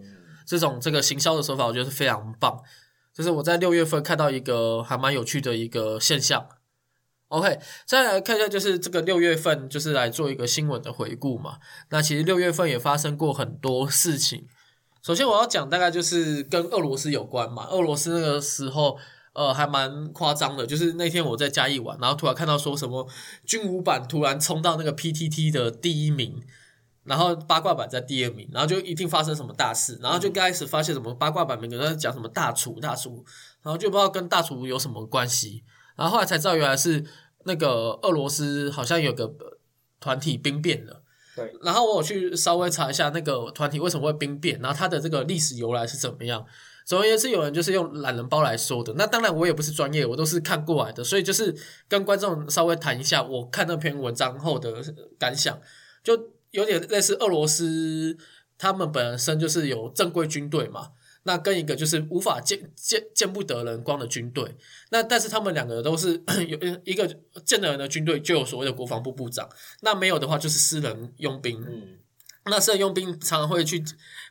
[0.47, 2.61] 这种这个行销的手法，我觉得是非常棒。
[3.15, 6.47] 就是我在六月份看到一个还蛮有趣的一个现象。
[7.33, 11.57] OK，再来看一下，就是这个六月份，就是来做一个新闻的回顾嘛。
[11.89, 14.47] 那其实六月份也发生过很多事情。
[15.03, 18.99] 首先我要讲大概就是跟俄罗斯有关嘛，俄罗斯那个时候
[19.33, 23.09] 呃还蛮夸张的，就是那天我在嘉义玩，然后突然看到说什么
[23.47, 26.39] 军武版突然冲到那个 PTT 的第一名，
[27.05, 33.25] 然后八卦版在第二名，然后就一定发生什么大事，然后就开始发现什么八卦版每个人在讲什么大厨大厨，
[33.63, 35.65] 然后就不知道跟大厨有什么关系，
[35.97, 37.05] 然后后来才知道原来是
[37.45, 39.59] 那个俄罗斯好像有个呃
[40.01, 41.03] 团体兵变了。
[41.35, 46.45] 对，然后我有去稍微查一下那个团体为什么会兵变，然后它的这个历史由来是怎么样。
[46.85, 48.93] 总而言之，有人就是用懒人包来说的。
[48.99, 51.55] 那当然，我也不是专业，我都是看过来的，所以就是
[51.89, 54.83] 跟观众稍微谈一下我看那篇文章后的
[55.19, 55.59] 感想，
[56.03, 58.19] 就有点类似俄罗斯
[58.59, 60.91] 他们本身就是有正规军队嘛，
[61.25, 64.57] 那跟一个就是无法见见见不得人光的军队，
[64.91, 67.07] 那但是他们两个都是 有一个
[67.45, 69.49] 见得人的军队就有所谓的国防部部长，
[69.83, 71.99] 那没有的话就是私人佣兵，嗯，
[72.47, 73.85] 那私人佣兵常常会去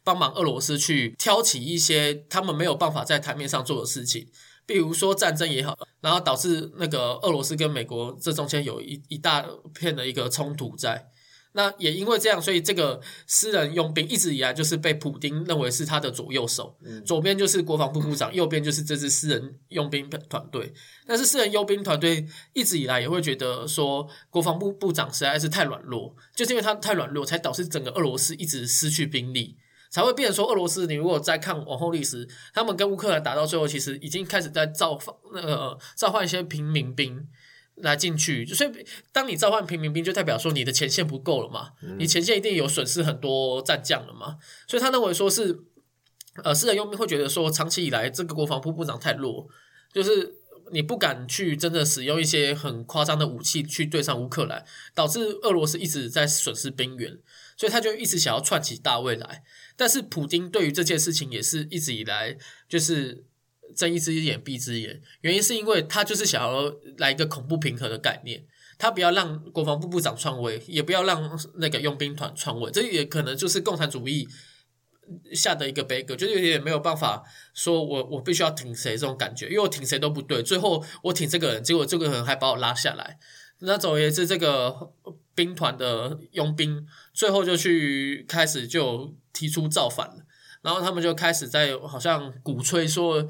[0.03, 4.27] 帮忙俄罗斯去挑起一些他们没有办法在台面上做的事情，
[4.65, 11.10] 比如说战争也好，然后导致那个俄罗斯跟美国这中间有一一大片的一个冲突在。
[11.53, 20.73] 那也因为这样，所以这个私人佣兵一直以来就是被普丁认为是他的左右手，嗯左边就是国防部部长，右边就是这支私人佣兵团队。
[21.05, 29.57] 但是私人佣兵团队一直以来也会觉得说，国防部部长实在是太软弱，就是因为他太软弱，才导致整个俄罗斯一直失去兵力。
[29.89, 37.27] 才会变成说，俄罗斯你如果再看往后历史，他们跟乌克兰打到最后，其实已经开始在造放那个召唤一些平民兵
[37.75, 38.71] 来进去，所以
[39.11, 45.63] 当你召唤平民兵，就代表说你的前线不够了嘛，你前线一定有损失很多战将了嘛，所以他认为说是，
[46.43, 49.47] 呃，私人佣兵会觉得说，长期以来这个国防部部长太弱，
[49.93, 50.35] 就是
[50.71, 57.17] 你不敢去真的使用一些很夸张的武器去对上乌克兰，导致俄罗斯一直在损失兵员，
[57.57, 59.43] 所以他就一直想要串起大卫来。
[59.75, 62.37] 但是普京对于这件事情也是一直以来
[62.69, 63.25] 就是
[63.75, 68.43] 睁一只眼闭一只眼，原因是因为他就是想要来一个恐怖平和的概念。
[68.77, 74.27] 他不要让国防部部长篡位，也不要让那个佣兵团篡位，这也可能就是共产主义
[75.35, 77.21] 下的一个悲歌，就是有点没有办法
[77.53, 83.19] 说我我必须要挺谁这种感觉，因为我挺谁都不对，最后我挺这个人，结果这个人还把我拉下来。
[83.59, 84.91] 那总而言之，这个
[85.35, 90.25] 兵团的佣兵最后就去开始就提出造反了，
[90.63, 93.27] 然后他们就开始在好像鼓吹说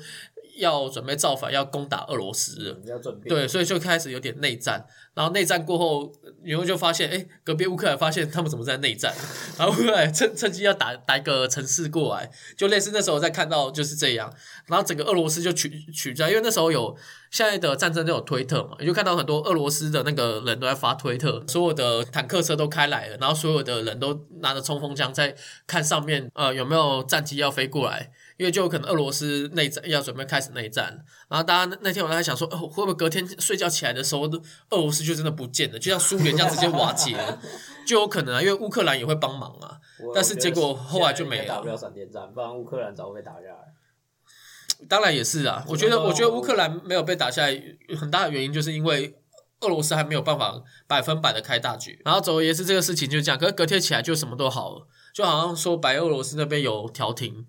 [0.58, 2.74] 要准备造反，要攻打俄罗斯了。
[2.76, 3.30] 比较准备。
[3.30, 6.12] 对，所以就开始有点内战，然后内战过后，
[6.44, 9.14] 然后就发现，哎，隔壁乌克兰发现他们怎么在内战，
[9.58, 14.34] 然后乌克兰趁趁机要打打一个城市过来，就类似那时候在看到就是这样，
[14.68, 16.96] 然后整个俄罗斯就取取战，因为那时候有
[17.32, 25.36] 现在的战争都有推特嘛，你就看到很多俄罗斯的那个人都在发推特，所有的坦克车都开来了，然后所有的人都拿着冲锋枪在
[25.66, 28.12] 看上面，呃，有没有战机要飞过来。
[28.38, 34.22] 因为就有可能俄罗斯内战要准备开始内战，然后大家那那天我在想说，哦，会不会隔天睡觉起来的时候，
[34.70, 37.40] 俄罗斯就真的不见了，就像苏联这样直接瓦解了，
[37.86, 39.78] 就有可能啊，因为乌克兰也会帮忙啊。
[40.16, 44.88] 但是结果后来就没了打不了闪电战，不然乌克兰早被打下来。
[44.90, 47.62] 当然也是啊，我觉得我觉得乌克兰没有被打下来，
[48.00, 49.16] 很大的原因就是因为
[49.60, 52.02] 俄罗斯还没有办法百分百的开大局。
[52.04, 57.46] 然后总而言之，这个事情就这样，可是隔天起来就什么都好了，就好像说白俄罗斯那边有调停。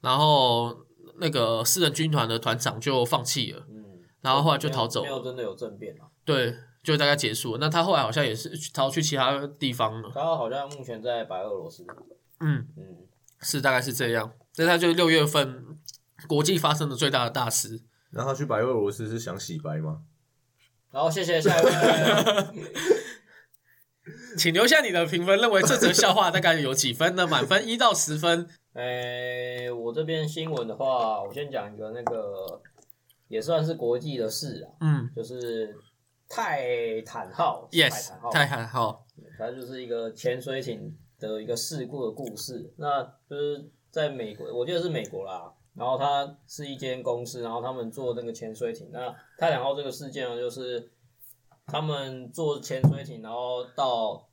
[0.00, 0.86] 然后
[1.18, 6.08] 那个私人军团的团长就放弃了，嗯，然后后来就逃走了，没有真的有政变啊。
[6.24, 7.58] 对，就大概结束了。
[7.60, 11.84] 那他后来好像也是逃去其他地方了，他好像目前在白俄罗斯。
[12.40, 13.06] 嗯，嗯，
[13.40, 14.32] 是大概是这样。
[14.52, 15.78] 这他就六月份
[16.26, 17.82] 国际发生的最大的大事。
[18.10, 20.02] 然后他去白俄罗斯是想洗白吗？
[20.90, 21.70] 然后谢谢下一位。
[24.36, 27.26] 请留下你的评分，认为这则笑话大概有几分呢？
[27.26, 28.48] 满分一到十分。
[28.80, 32.60] 诶、我这边新闻的话，我先讲一个那个
[33.28, 35.76] 也算是国际的事啊，嗯就是
[36.28, 39.06] 泰坦号，yes，泰坦号，太还好。
[39.38, 42.72] 它就是一个潜水艇的一个事故的故事。
[42.76, 45.52] 那就是在美国，我记得是美国啦。
[45.74, 48.90] 然后它是一间公司，然后他们做那个潜水艇。
[48.92, 50.90] 那泰坦号这个事件呢，就是
[51.66, 54.28] 他们做潜水艇，然后到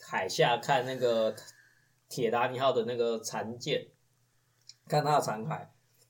[0.00, 1.34] 海下看那个
[2.08, 3.86] 铁达尼号的那个残舰，
[4.86, 5.66] 看它的残骸。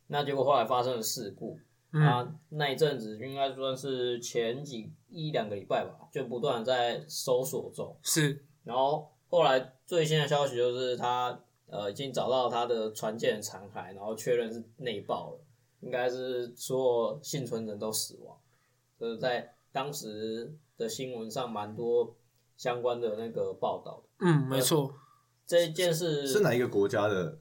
[0.09, 1.59] 那结果后来发生了事故，
[1.93, 7.97] 嗯啊，那一阵子应该算是前几一两个礼拜吧，就不断地在搜索中。
[8.03, 15.41] 是，然后后来最新的消息就是他呃已经找到他的船舰的残骸，然后确认是内爆了，
[15.81, 16.79] 应该是所
[17.13, 18.37] 有幸存人都死亡。
[19.01, 22.15] 就是在当时的新闻上蛮多
[22.57, 24.27] 相关的那个报道的。
[24.27, 24.95] 嗯，没错。
[25.47, 27.39] 这一件事是哪一个国家的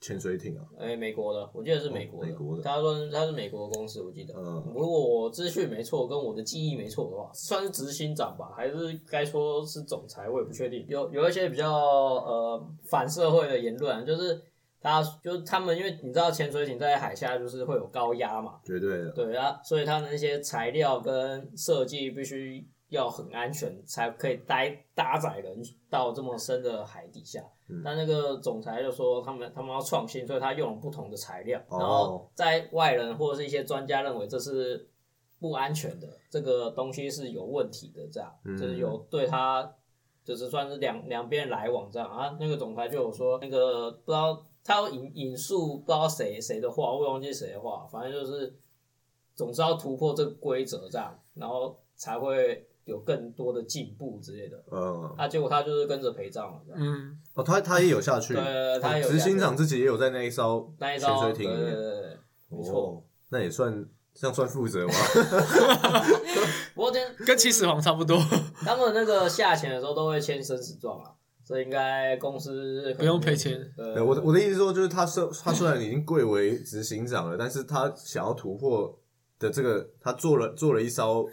[0.00, 0.64] 潜水艇啊？
[0.78, 2.30] 哎，美国的，我记得是美国的。
[2.30, 4.34] 哦美国的他说他是美国的公司，我记得。
[4.36, 8.74] 嗯如果我资讯没错，跟我的记忆没错的话，算是执行长吧，还是
[9.06, 10.84] 该说是总裁，我也不确定。
[10.88, 14.40] 有有一些比较呃反社会的言论啊，就是
[14.80, 19.10] 他就是他们，因为你知道潜水艇在海下就是会有高压嘛，绝对的。
[19.12, 27.42] 对啊，所以他的那些材料跟设计必须要很安全，才可以待搭载人到这么深的海底下。
[27.68, 34.86] 嗯那那个总裁就说他们他们要创新，所以他用了不同的材料，哦然后在外人或者是一些专家认为这是
[35.40, 39.74] 不安全的，这个东西是有问题的，这样、嗯就是有对他
[40.22, 42.36] 就是算是两两边来往这样啊。
[42.38, 48.54] 那个总裁就有说那个不知道他要引引述不知道谁谁的话，我忘记谁的话，反正就是
[49.34, 54.62] 总是要突破这个规则这样，然后才会有更多的进步之类的。
[54.70, 62.18] 嗯，啊，结果他就是跟着陪葬了，嗯，哦，他他也有下去，对他有执行长自己也有在那一艘那一艘，潜水艇里面，对对对对，
[62.48, 62.80] 没错。
[62.80, 64.94] 哦，那也算这样算负责吗？
[66.74, 68.18] 不过跟跟起始皇差不多，
[68.60, 71.12] 他们那个下潜的时候都会签生死状啊，
[71.44, 73.58] 所以应该公司不用赔钱。
[73.76, 78.98] 对，对我的我的意思说，就是他虽他虽然已经贵为执行长了，但是他想要突破
[79.38, 81.26] 的这个，他做了做了一艘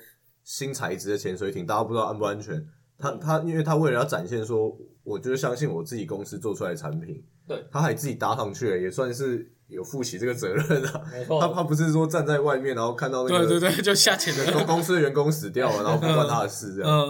[0.50, 2.60] 新材质的潜水艇，大家不知道安不安全。
[2.98, 11.02] 他嗯他因为他为了要展现说，我就是相信我自己公司做出来的产品，对，他还自己搭上去了，也算是有负起这个责任啊。
[11.12, 14.52] 没错他他不是说站在外面，然后看到那个对对对， 就下潜的。
[14.52, 16.90] 公公司的员工死掉了， 然后不关他的事这样。
[16.90, 17.10] 嗯，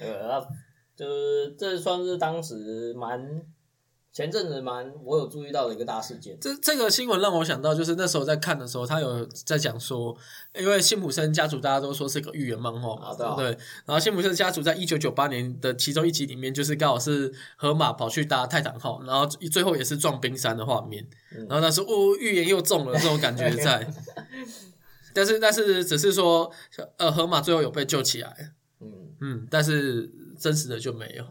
[0.00, 0.40] 呃，那
[0.96, 3.20] 就是这算是当时蛮
[4.14, 6.38] 前阵子蛮我有注意到的一个大事件。
[6.40, 10.16] 这这个新闻让我想到，就是那时候在看的时候，他有在讲说，
[10.54, 13.46] 因为辛普森家族大家都说是个寓言漫画嘛，啊对。
[13.84, 21.04] 然后辛普森家族在一九九八年的其中一集里面，就是刚好是河马跑去搭泰坦号，然后最后也是撞冰山的画面。
[21.36, 23.92] 嗯然后他说：“哦，预言又中了，这种感觉在。
[25.12, 26.52] ”但是但是只是说，
[26.98, 28.88] 呃，河马最后有被救起来，嗯，
[29.20, 31.24] 嗯，但是真实的就没有。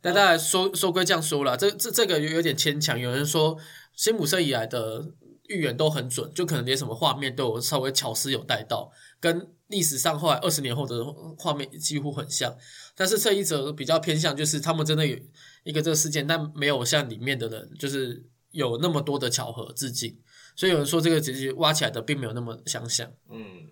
[0.00, 2.98] 但当然说说归这样说啦，这这这个有有点牵强。
[2.98, 3.56] 有人说
[3.94, 5.04] 辛普森以来的
[5.48, 11.04] 预言都很准，就可能连什么画面都有稍微巧思有带到，跟历史上后来二十年后的
[11.38, 12.56] 画面几乎很像。
[12.94, 15.16] 但是这一则比较偏向，就是他们真的有
[15.64, 20.18] 一个这个事件，但没有像里面的人就是有那么多的巧合致敬。
[20.56, 23.10] 所以有人说这个其实挖起来的并没有那么相像。
[23.30, 23.68] 嗯，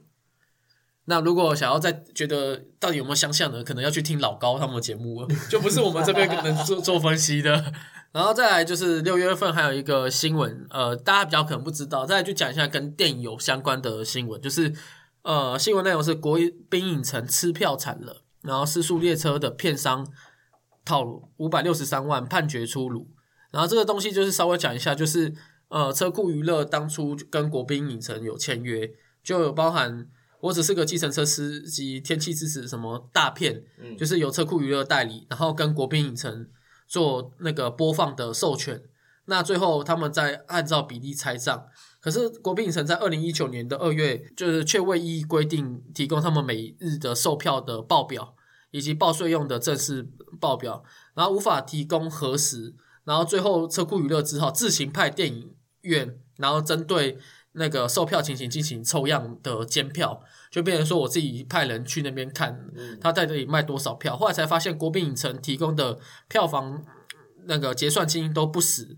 [1.11, 7.73] 那如果想要再觉得到底有没有相像呢，可能要去听老高他们的节目了， 就不是我们这边能做做分析的。
[8.13, 14.71] 然后再来就是六月份还有一个新闻，呃，大家比较可能不知道，再来就讲一下跟电影有相关的新闻，就是
[15.23, 20.07] 呃，新闻内容是国宾影城吃票惨了，然后失速列车的片商
[20.85, 23.09] 套路五百六十三万判决出炉，
[23.51, 25.33] 然后这个东西就是稍微讲一下，就是
[25.69, 28.91] 呃，车库娱乐当初跟国宾影城有签约，
[29.25, 30.07] 就有包含。
[30.41, 36.49] 我只是个计程车司机，天气之子什么大片，嗯就是由车库娱乐代理，然后跟国宾影城
[36.87, 38.83] 做那个播放的授权。
[39.27, 41.67] 那最后他们在按照比例拆账。
[42.01, 48.35] 可是国宾影城在二零一九年的二月，就是却未依规定提供他们每日的售票的报表
[48.71, 50.09] 以及报税用的正式
[50.41, 50.83] 报表，
[51.15, 52.75] 然后无法提供核实，
[53.05, 57.19] 然后最后车库娱乐只好自行派电影院然后针对
[57.59, 65.99] 那个售票情形进行抽样的监票，就变成说我自己派人去那边看嗯，他在这里卖多少票，后来才发现国宾影城提供的
[66.29, 66.83] 票房
[67.45, 68.97] 那个结算金都不实。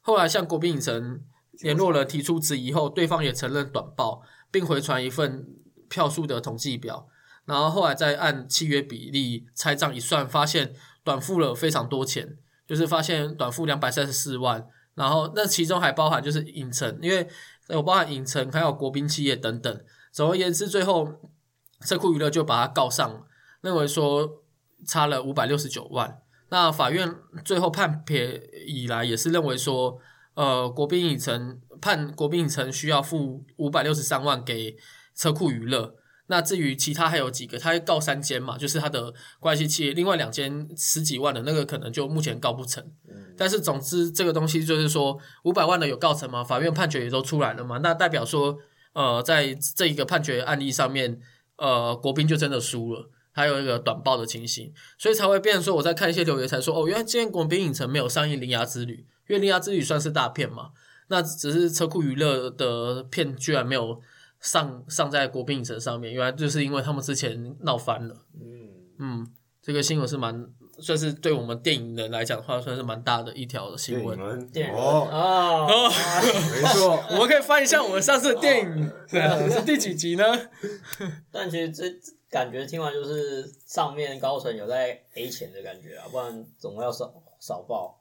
[0.00, 1.20] 后来向国宾影城
[1.60, 5.46] 联络人提出质疑后，对方也承认短报，并回传一份
[5.88, 7.08] 票数的统计表。
[7.44, 12.36] 然后后来再按契约比例拆账一算，发现短付了非常多钱，
[12.66, 17.28] 就是发现短付两百三十四万，然后那其中还包含就是影城，因为
[17.68, 19.84] 有包含影城还有国宾企业等等。
[20.10, 21.08] 总而言之，最后
[21.80, 23.26] 车库娱乐就把他告上，
[23.60, 24.42] 认为说
[24.86, 26.20] 差了五百六十九万。
[26.50, 29.98] 那法院最后判赔以来，也是认为说，
[30.34, 34.76] 呃，国宾影城判国宾影城需要付五百六十三万给
[35.14, 35.96] 车库娱乐。
[36.32, 42.82] 那至于其他还有几个，他告三间嘛，就是他的关系企业，另外两间十几万的那个可能就目前告不成。
[43.06, 48.56] 嗯但是总之这个东西就是说，五百万的有告成嘛，法院判决也都出来了嘛，那代表说，
[48.94, 51.20] 呃，在这一个判决案例上面，
[51.56, 53.10] 呃，国宾就真的输了。
[53.34, 58.94] 还有一个短报的情形，所以才会变成说，我在看一些留言才说，哦，原来今天国宾影城没有上映《铃芽之旅》，
[59.28, 60.70] 因为《铃芽之旅》算是大片嘛，
[61.08, 64.00] 那只是车库娱乐的片居然没有
[64.42, 68.14] 上上在国宾影城上面，原来就是因为他们之前闹翻了。
[68.34, 68.68] 嗯，
[68.98, 69.26] 嗯，
[69.62, 70.46] 这个新闻是蛮
[70.80, 74.16] 算是对我们电影人来讲的话，算是蛮大的一条新闻。
[74.16, 75.88] 电影人电影哦，啊，哦，
[76.60, 78.92] 没错， 我们可以翻一下我们上次的电影
[79.50, 80.24] 是第几集呢？
[81.30, 81.84] 但其实这
[82.28, 88.00] 感觉听完就是上面高层有在 A 钱的感觉啊，不然总要少少报。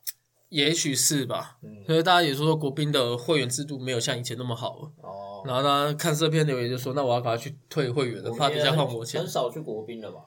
[0.52, 1.58] 也许是吧。
[1.64, 4.92] 嗯，所以大家也说说国宾的会员制度没有像以前那么好了。
[5.02, 9.30] 哦，然后大家看这篇留言就说：“那我要赶快去退会员了，怕等一下换我钱很。
[9.30, 10.20] 少去国宾了吧？”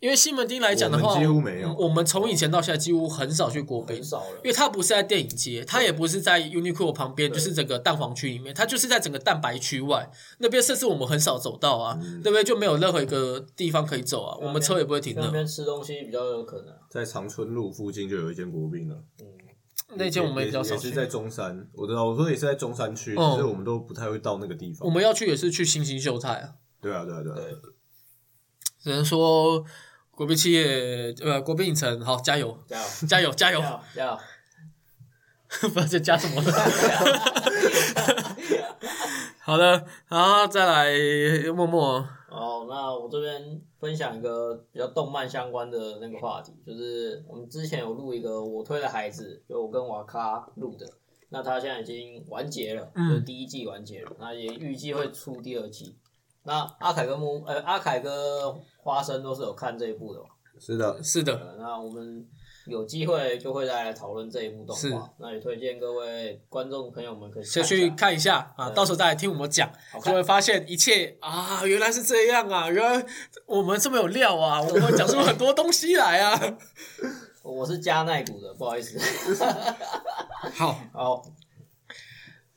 [0.00, 4.50] 因为西门町来讲的话，几乎没有我们从以前到现在几乎很少去国宾很，少了因。
[4.50, 10.10] 为它不是在电影街，它也不是在 Uniqlo 旁边，就是整个蛋黄区里面，它就是在整个蛋白区外
[10.40, 15.30] 那边，甚至我们很少走到啊，那边就没有任何一个地方可以走啊，我们车也不会停的那。
[15.30, 16.80] 边吃东西比较有可能啊。
[16.90, 19.26] 在长春路附近就有一间国宾了，嗯，
[19.96, 24.86] 那间我们也比较少去，也是在中山，我知道，我说也是在中山区，哦只是我们都不太会到那个地方。
[24.86, 27.54] 我们要去也是去星星秀菜啊，对啊，对啊，对啊，对，
[28.82, 29.64] 只能说
[30.10, 33.60] 国宾企业呃国宾影城好加油加油，加油加油
[33.94, 34.18] 加，油！
[35.60, 36.42] 不知道在加什么。
[39.44, 40.92] 好的，然后再来
[41.52, 50.86] 默默，哦，那我这边分享一个比较动漫相关的那个话题，就是我们之前有录一个我推的孩子，就我跟瓦卡录的，
[51.28, 55.96] 那他现在已经完结了，嗯就是第一季完结了，那也预计会出第二季。
[56.44, 58.12] 那阿凯跟木呃阿凯跟
[58.78, 60.26] 花生都是有看这一部的嘛？
[60.58, 62.26] 是的，是的，呃那我们
[62.66, 69.70] 有机会就会再来讨论这一部动是画，那也推荐各位观众朋友们可以先去看一下啊，到时候再来听我们讲，
[70.04, 73.04] 就会发现一切啊，原来是这样啊，原来
[73.46, 76.40] 我们这么有料啊，我们会讲出很多东西来啊。
[77.42, 78.96] 我是加奈谷的，不好意思。
[80.54, 81.22] 好， 好，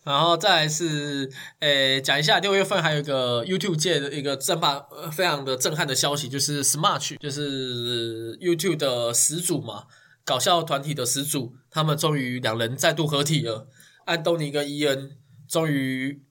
[0.06, 1.30] 然后再来是，
[1.60, 9.86] 诶，讲一下六月份还有一个 YouTube 界的一个震撼、非常的震撼的消息，就是 Smart，就是 YouTube 的始祖嘛，
[10.24, 13.68] 搞笑团体的始祖，他们终于两人再度合体了，
[14.06, 15.18] 安东尼跟伊恩
[15.50, 16.22] 终于。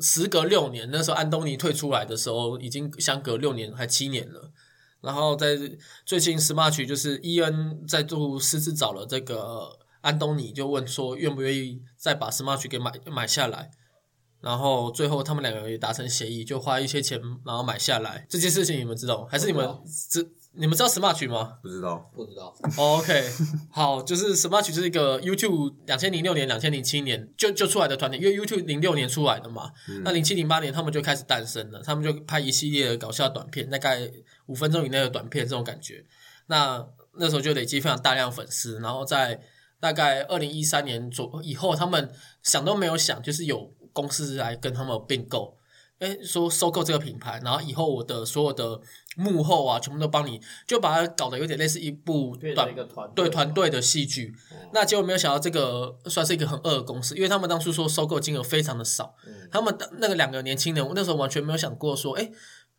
[0.00, 4.52] 时隔六年，那时候安东尼退出来的时候，已经相隔六年还七年了。
[5.00, 5.58] 然后在
[6.06, 13.70] 最近 Smart 就是伊恩再度私自找了这个安东尼，就问说愿不愿意再把 Smash 给买买下来。
[14.42, 18.26] 然后最后他们两个人也达成协议，就花一些钱然后买下来。
[18.28, 19.28] 这件事情你们知道吗？
[19.30, 19.66] 还是你们
[20.10, 21.58] 知你们知道 Smash 吗？
[21.62, 22.54] 不知道，不知道。
[22.76, 23.30] 哦 OK，
[23.72, 34.10] 好，就是 Smart 就是一个 YouTube 两千零六年、两千零七年就就出来的团体，因为 YouTube 零六年出来的嘛，那零七零八年他们就开始诞生了，他们就拍一系列的搞笑短片，大概
[34.44, 36.04] 五分钟以内的短片这种感觉。
[36.48, 39.40] 那那时候就累积非常大量粉丝，然后在
[39.84, 42.10] 大概二零一三年左以后，他们
[42.42, 45.58] 想都没有想，就是有公司来跟他们并购。
[45.98, 48.80] 哎，说收购这个品牌，然后以后我的所有的
[49.14, 52.74] 幕后啊，全部都帮你，就把它搞得有点类似一部短
[53.14, 54.34] 对团队的戏剧。
[54.72, 59.32] 那结果没有想到，这个算是一个很恶的公司，因为他们当初说收购金额非常的少，嗯。
[59.52, 62.30] 他们那个两个年轻人，我那时候完全没有想过说，哎，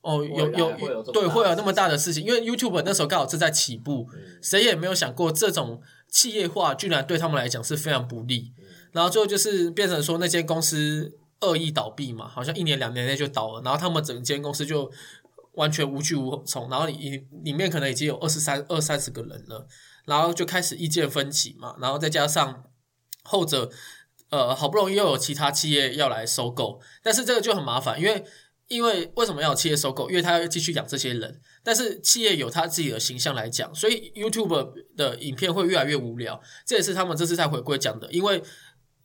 [0.02, 4.20] 哦，有有有对会有那么大的事情，因为 YouTube 那时候刚好正在起步，嗯。
[4.42, 8.54] 谁也没有想过这种企业化居然对他们来讲是非常不利。
[8.92, 14.92] 然后最后就是变成说那间公司恶意倒闭嘛，好像一年两年内就倒了，然后他们整间公司就
[15.54, 19.68] 完全无去无从，然后里里面可能已经有二十三二三十个人了，
[20.06, 22.64] 然后就开始意见分歧嘛，然后再加上
[23.24, 23.72] 后者。
[24.32, 28.26] 呃，好不容易又有其他企业要来收购，但是这个就很麻烦，因为
[28.68, 30.10] 因为为什么要有企业收购？
[30.10, 36.40] 因为他要继续养这些人，但是企业有他自己的形象来讲，所以 YouTube 的影片会越来越无聊。
[36.64, 38.44] 这也是他们这次在回归讲的，因为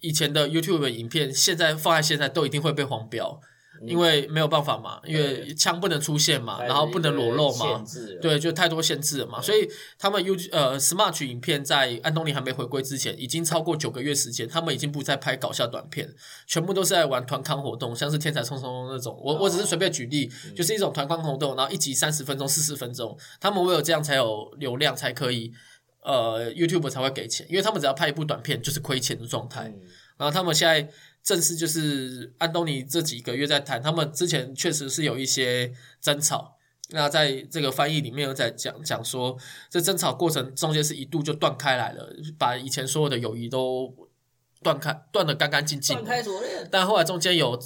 [0.01, 3.41] 以前的 YouTube 影片现在放在现在都一定会被黄标。
[3.87, 7.83] 因为没有办法嘛，因为枪不能出现嘛，然后不能裸露嘛，
[8.20, 9.41] 对，就太多限制了嘛。
[9.41, 9.66] 所以
[9.99, 16.12] 他们 U 呃 Smart 影片在安东尼还没回归之前，已经超过九个月时间，他们已经不再拍搞笑短片，
[16.47, 19.18] 全部都是在玩团康活动，像是天才冲冲那种。
[19.22, 25.51] 我我只是随便举例，就是一种团康活动，然后一集三十分钟、四十分钟，他们唯有这样才有流量，才可以
[26.03, 29.72] 呃 YouTube 才会给钱，因为他们只要拍一部短片就是亏钱的状态。
[30.18, 30.87] 然后他们现在。
[31.23, 36.57] 正是就是安东尼这几个月在谈，他们之前确实是有一些争吵。
[36.91, 39.37] 那在这个翻译里面又在讲讲说，
[39.68, 43.95] 这争吵过程中间是一度就断开来了，把以前所有的友谊都
[44.62, 45.97] 断开，断的干干净净。
[45.97, 46.25] 断开。
[46.71, 47.61] 但后来中间有。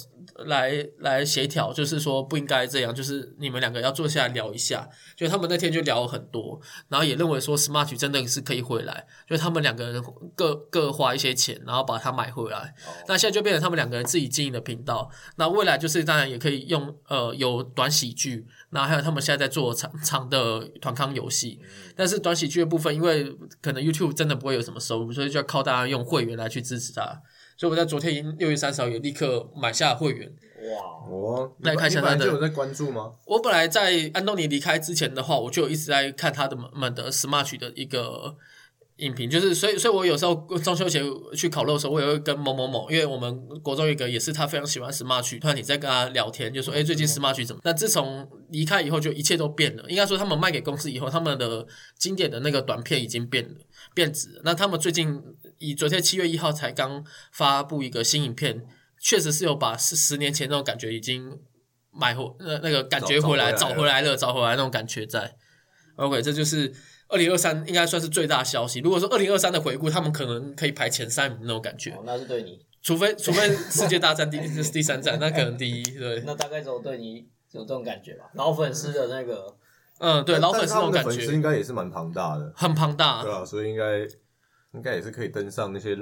[0.45, 4.87] 来来协调，就是说不应该这样，就是你们两个要坐下来聊一下。
[5.15, 6.59] 就他们那天就聊了很多，
[6.89, 10.03] 然后也认为说 Smart 真的是可以回来，就他们两个人
[10.35, 12.73] 各各花一些钱，然后把它买回来。
[13.07, 15.09] 那现在就变成他们两个人自己经营的频道。
[15.37, 21.59] 那未来就是当然也可以用呃有短喜剧，那还有他们现在在做长长的团康游戏。
[21.95, 27.21] 但是短喜剧的部分，因为可能 YouTube 真的不会有什么收入，所以就要靠大家用会员来去支持它。
[27.57, 30.29] 所以我在昨天六月三十号也立刻买下会员。
[30.29, 32.25] 哇，我来看一下他的。
[32.25, 33.11] 有在关注吗？
[33.25, 38.35] 我本来在安东尼离开之前的话，我就一直在看他的们的 Smart 的一个
[38.97, 40.33] 影评，就是所以所以我有时候
[40.63, 41.03] 中秋节
[41.35, 47.61] 去烤肉的时候，我也会跟某某某，因为我们国中一个也是他非常喜欢 Smart，突然你在跟他聊天，就说哎最近 Smart 怎么？
[47.63, 49.83] 那自从离开以后，就一切都变了。
[49.87, 51.67] 应该说他们卖给公司以后，他们的
[51.99, 53.55] 经典的那个短片已经变了。
[53.93, 54.41] 变质。
[54.43, 55.21] 那他们最近
[55.59, 58.65] 以昨天七月一号才刚发布一个新影片，
[58.99, 61.39] 确实是有把十十年前那种感觉已经
[61.91, 65.35] 买回那那个感觉回来找回来了，找回来那种感觉在。
[65.95, 66.73] OK，这就是
[67.07, 68.79] 二零二三应该算是最大消息。
[68.79, 71.97] 如果说二零二三的回顾，他们可能可以排前三名那种感觉。
[72.05, 74.37] 那是对你，除非除非世界大战第
[74.71, 76.21] 第三战，那可能第一 对。
[76.25, 78.25] 那大概只有对你有这种感觉吧。
[78.33, 79.55] 老粉丝的那个。
[79.97, 84.05] 嗯，对，老粉丝那种感觉，粉丝应该也是蛮庞大的，很庞大，对啊，所以应该
[84.75, 85.97] 应该也是可以登上那些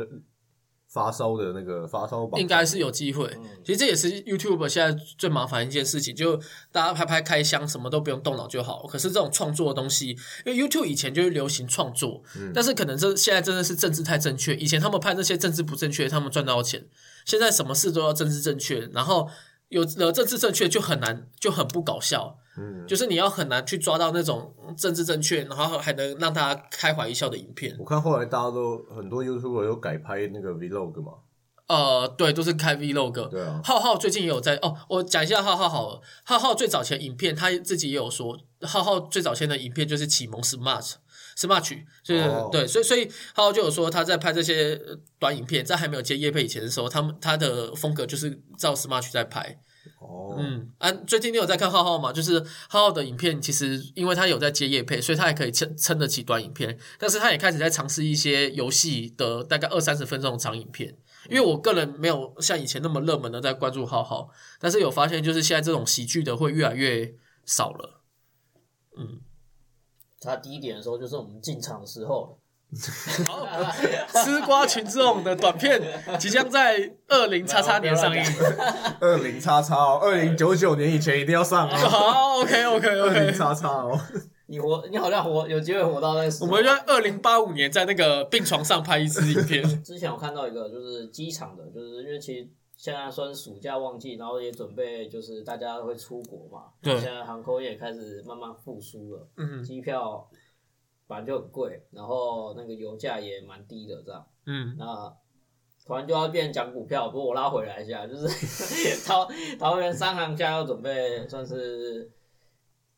[0.88, 3.28] 发烧的那个发烧榜，应该是有机会。
[3.64, 6.38] 其实这也是 YouTube 现在最麻烦一件事情，就
[6.72, 8.86] 大家拍拍开箱，什么都不用动脑就好。
[8.86, 10.10] 可是这种创作的东西，
[10.46, 12.22] 因为 YouTube 以前就是流行创作，
[12.54, 14.56] 但是可能这现在真的是政治太正确。
[14.56, 16.86] 以前他们拍那些政治不正确，他们赚到钱。
[17.26, 19.28] 现在什么事都要政治正确，然后
[19.70, 22.38] 有了政治正确就很难，就很不搞笑。
[22.58, 27.76] 嗯，就是你要很难去抓到那种政治正确，然后还能让他开怀一笑的影片。
[27.80, 31.14] 我看后来大家都很多 YouTube 有改拍那个 Vlog 嘛。
[31.68, 33.30] 呃，对，都是开 Vlog。
[33.30, 33.60] 对啊。
[33.64, 36.02] 浩浩最近也有在哦，我讲一下浩浩好了。
[36.24, 40.94] 浩浩最早前影片他自己也有说，浩浩最早前的影片就是启蒙 Smart
[41.36, 44.80] Smart，就是对，所以所以浩浩就有说他在拍这些
[45.18, 49.60] 短影片，在还没有接叶配以前的时候，他们他的风格就是照 Smart 在拍。
[50.04, 52.12] 哦，嗯，啊，最近你有在看浩浩吗？
[52.12, 56.78] 就是浩浩的影片，其实因为他有在接业配，所以他也可以撑撑得起短影片。
[57.00, 60.98] 但是他也开始在尝试一些游戏的大概二三十分钟的长影片。
[61.30, 64.30] 因为我个人没有像以前那么热门的在关注浩浩，
[64.60, 68.02] 但是有发现就是现在这种喜剧的会越来越少了。
[68.98, 69.22] 嗯，
[70.20, 72.38] 他第一点的时候就是我们进场的时候。
[73.28, 73.72] 好，
[74.24, 75.82] 吃瓜群众的短片
[76.20, 78.24] 即将在二零叉叉年上映。
[79.00, 81.76] 二零叉叉哦，二零九九年以前一定要上哦。
[81.76, 83.20] 好，OK OK OK。
[83.20, 84.00] 二零叉叉哦，
[84.48, 86.44] 你活，你好像活有机会活到那时。
[86.44, 89.64] 我们在二零八五年在那个病床上拍一支影片。
[89.84, 92.48] 之前我看到一个就是机场的，就是因为其实
[92.78, 96.66] 现在算是暑假旺季，然后也准备就是大家会出国嘛。
[96.82, 97.00] 对。
[97.00, 99.28] 现在航空业开始慢慢复苏了。
[99.38, 99.64] 嗯。
[99.64, 100.28] 机票。
[101.14, 104.28] 反正就很贵，然后那个油价也蛮低的，这样。
[104.48, 104.76] 嗯。
[104.80, 105.16] 那
[105.86, 108.28] 突然就要变讲股票，不过我拉回来一下，就是
[109.08, 109.28] 桃
[109.60, 112.12] 桃园三行家要准备算是，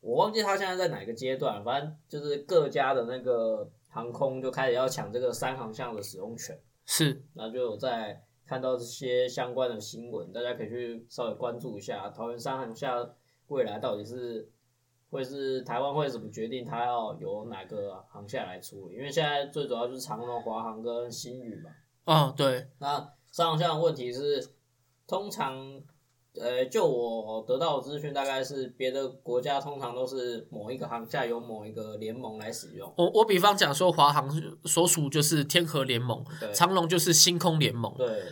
[0.00, 6.58] 我忘记他现在在哪个阶段，反正就是各家的那个航空就开始要抢这个三航项的使用权。
[6.86, 7.22] 是。
[7.34, 13.06] 那就有在看到这些相关的新闻，大家可以去稍微关注一下桃园三航下
[13.48, 14.50] 未来到底是。
[15.10, 16.64] 会是台湾会怎么决定？
[16.64, 18.96] 它要由哪个航线来处理？
[18.96, 21.70] 因为现在最主要就是长龙、华航跟新宇嘛。
[22.04, 22.68] 哦，对。
[22.78, 24.44] 那上项的问题是，
[25.06, 25.56] 通常，
[26.40, 32.92] 呃，就我得到的资讯，大概是别的国家通常都是某一个航线由某一个联盟来使用。
[32.96, 34.28] 我我比方讲说，华航
[34.64, 37.94] 所属就是天河联盟，长龙就是星空联盟。
[37.96, 38.22] 对。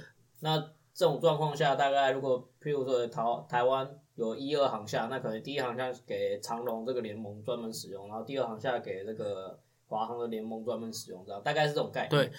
[0.40, 0.58] 那
[0.92, 12.10] 这种状况下，大概如果譬如说台台湾有一二行下，那可能第一行下给长龙这个联盟专门使用，然后第二行下给这个华航的联盟专门使用，这样大概是这种概念。
[12.10, 12.32] 对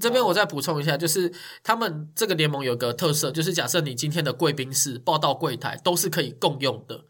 [0.00, 1.32] 这边我再补充一下，就是
[1.62, 7.04] 他们这个联盟有个特色，就是假设你今天的贵宾室、报到柜台都是可以共用的，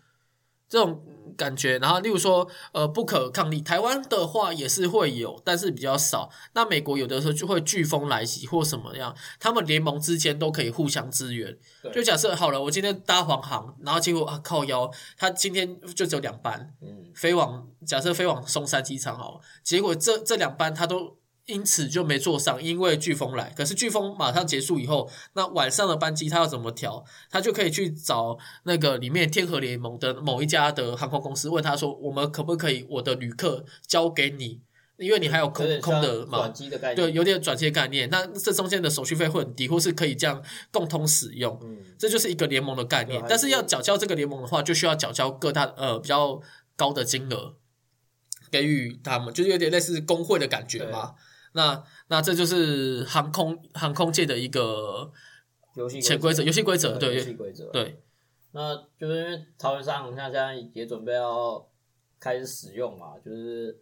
[0.69, 1.03] 这种
[1.39, 1.79] 感觉。
[1.79, 6.29] 然后，例如说，呃，不可抗力，台湾的话也是会有，但是比较少。
[6.53, 11.57] 那美国有的时候就会飓风来袭或什么样，他们联盟之间都可以互相支援。
[11.95, 21.18] 就假设好了，我今天搭黄航，然后结果啊靠腰，他今天就只有两班，嗯，飞往假设飞往松山机场好了，结果这这两班他都
[21.49, 23.53] 因此就没坐上，因为飓风来。
[23.57, 27.03] 可是飓风马上结束以后，那晚上的班机他要怎么调？
[27.31, 34.61] 他就可以去找那个里面天河联盟的某一家的航空公司，问他说：“我们可不可以我的旅客交给你？
[34.99, 36.97] 因为你还有空空的嘛像转。”机的概念。
[36.97, 41.59] 对，有点转接概念，那这中间的手续费会很低，或是可以这样共同使用。
[41.63, 43.25] 嗯，这就是一个联盟的概念。
[43.27, 46.43] 但是要缴交这个联盟的话，就需要缴交各大呃比较
[46.77, 47.55] 高的金额
[48.51, 51.15] 给予他们，就是有点类似工会的感觉嘛。
[51.53, 55.11] 那那这就是航空航空界的一个
[55.75, 57.71] 游戏潜规则、游戏规则对，游对戏规则。
[57.71, 58.03] 对
[58.53, 61.69] 那就是因为桃园三航厦现在也准备要
[62.19, 63.81] 开始使用嘛，就是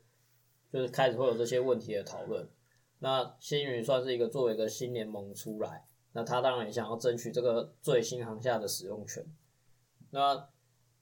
[0.73, 2.49] 就是开始会有这些问题的讨论。
[2.99, 9.25] 那新云算是一个作为一个新联盟出来，那他当然也想要争取这个最新航下的使用权。
[10.11, 10.49] 那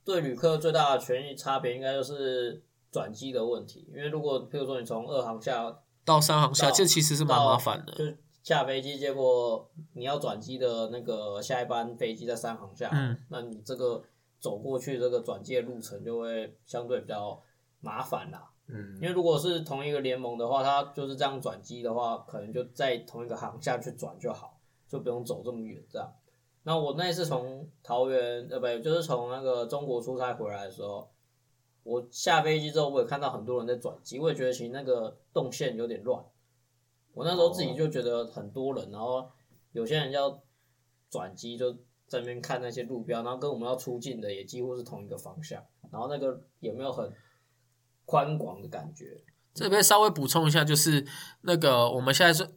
[0.05, 7.93] 对旅客最大的权益差别应该就是转机的问题，因为如果譬如说你从二航厦到三航下，这其实是蛮麻烦的。
[7.95, 8.05] 就
[8.43, 14.03] 下飞机，结果你要转机的那个下一班飞机在三航下，嗯那你这个
[14.39, 17.43] 走过去这个转机的路程就会相对比较
[17.81, 18.51] 麻烦啦。
[18.67, 26.13] 嗯因为如果是同一个联盟的话，它就是这样转机的话，可能就在同一个航下去转就好，就不用走这么远这样。
[26.65, 31.09] 那我那一次从桃园呃不，就是从那个中国出差回来的时候，
[31.85, 36.25] 我下飞机之后，我也看到很多人在转机，我也觉得其实那个动线有点乱。
[37.13, 39.31] 我那时候自己就觉得很多人，然后
[39.71, 40.43] 有些人要
[41.09, 41.73] 转机就
[42.09, 45.63] 在那边看那些路标，然后跟我们要出境的也几乎是同一个方向，
[45.93, 47.13] 然后那个有没有很
[48.05, 49.23] 宽广的感觉？
[49.55, 51.07] 这边稍微补充一下，就是
[51.43, 52.51] 那个我们现在是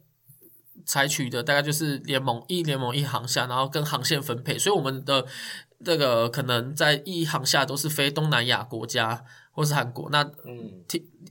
[0.84, 5.24] 采取的大概就是联盟一联盟一航下，然后跟航线分配，所以我们的
[5.84, 10.84] 这个可能在一航下都是飞东南亚国家或是韩国，那嗯，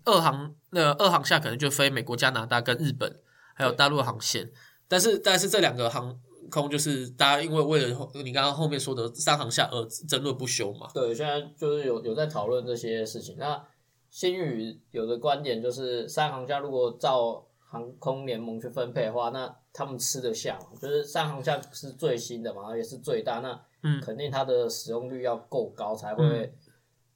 [0.05, 3.19] 二航那二航下可能就飞美国、加拿大跟日本，
[3.53, 4.51] 还有大陆航线。
[4.87, 6.17] 但是但是这两个航
[6.49, 10.89] 空就是大家因为为了你刚刚后面说的三航下而争论不休嘛。
[10.93, 13.35] 对，现在就是有有在讨论这些事情。
[13.37, 13.61] 那
[14.09, 20.67] 新宇有的观点就是，三航下如果照航空联盟去分配的话，那他们吃得下嘛？
[20.81, 26.53] 就是三航下是最新的嘛，也是最大，那嗯肯定它的使用率要够高才会、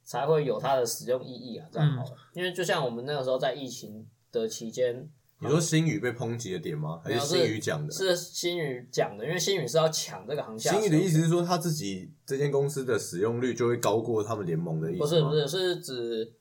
[0.04, 1.66] 才会有它的使用意义啊。
[1.70, 5.08] 这样好了，因为就像我们那个时候在疫情的期间，
[5.40, 7.00] 你说新宇被抨击的点吗？
[7.04, 7.92] 还是新宇讲的？
[7.92, 10.72] 是新宇讲的，因为新宇是要抢这个航线。
[10.72, 16.32] 新宇的意思是说他自己这间公司的使用率就会高过他们联盟的意思吗不是不是，是指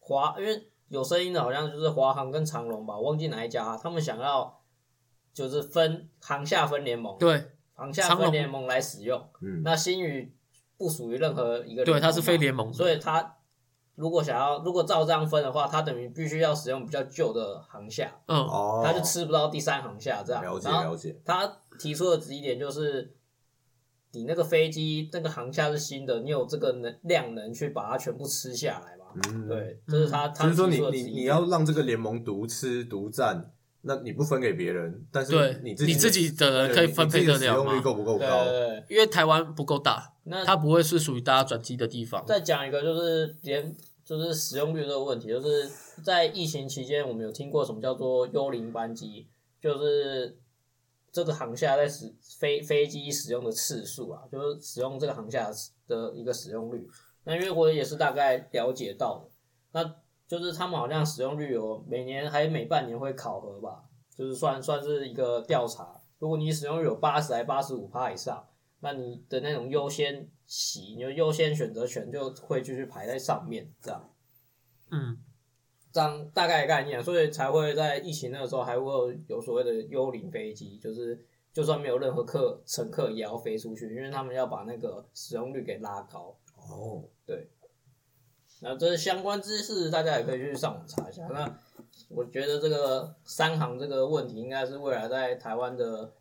[0.00, 4.60] 华，因为有声音的好像就是华航跟长龙吧，我忘记哪一家，他们想要
[5.32, 9.28] 就是分航下分联盟，对航下分联盟来使用。
[9.40, 10.34] 嗯，那新宇
[10.76, 13.36] 不属于任何一个对，它是非联盟，所以它
[13.94, 20.42] 如果想要如果照这样分的话，它等于必须要使用比较旧的航下，嗯哦，它就吃不到第三航下这样。
[20.42, 23.14] 了解了解，他提出的质疑点就是，
[24.12, 29.04] 你那个飞机那个航下是新的，你有这个能量能去把它全部吃下来吗？
[29.28, 33.52] 嗯，，对，这是他他就是说你你要让这个联盟独吃独占，
[33.84, 38.44] 那你不分给别人，但是对你自己你自己的人可以分配得了你自己的使用率吗够不够对高？
[38.44, 42.24] 对对，因为台湾不够大，那它不会是属于大家转机的地方。
[42.24, 43.74] 再讲一个就是连
[44.04, 45.68] 就是使用率这个问题，就是
[46.04, 49.26] 在疫情期间，我们有听过什么叫做幽灵班机，
[49.60, 50.38] 就是
[51.10, 55.50] 这个航厦在使飞飞机使用的次数啊，就是使用这个航厦
[55.88, 56.88] 的一个使用率。
[57.24, 59.30] 那因为我也是大概了解到的，
[59.72, 59.94] 那
[60.32, 63.84] 就是他们好像使用率有每年还每半年会考核吧，
[64.16, 66.00] 就是算算是一个调查。
[66.18, 68.42] 如果你使用率有八十还八十五趴以上，
[68.80, 74.10] 那你的那种优先席，你就优先选择权就会继续排在上面，这样
[74.90, 75.18] 嗯，
[75.92, 81.22] 这样大概的概念，所以才会在疫情那个时候还会有有所谓的幽灵飞机，就是
[81.52, 86.34] 就算没有任何客乘客也要飞出去，因为他们要把那个使用率给拉高。
[86.56, 87.04] 哦，
[88.62, 91.26] 那这相关知识大家也可以去上网查一下。
[91.30, 91.52] 那
[92.08, 96.12] 我觉得这个三行这个问题应该是未来在台湾的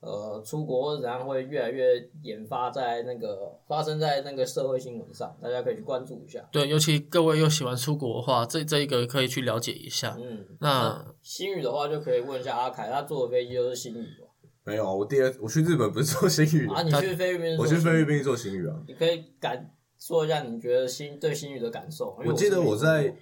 [0.00, 6.48] 呃出国或者怎样会越来越研发在那个发生在那个社会新闻上，大家可以去关注一下。
[6.50, 10.16] 对，尤其各位又喜欢出国的话，这这一个可以去了解一下。
[10.18, 14.28] 嗯，那新宇的话就可以问一下阿凯，他坐的飞机都是新宇吧？
[14.64, 17.80] 没有，我第二我去日本不是坐新宇啊，你去菲律宾我坐新宇？
[17.80, 18.76] 去菲律宾坐新宇啊。
[18.86, 22.16] 你可以感说一下你觉得新对新宇的感受。
[22.24, 23.16] 我记得我在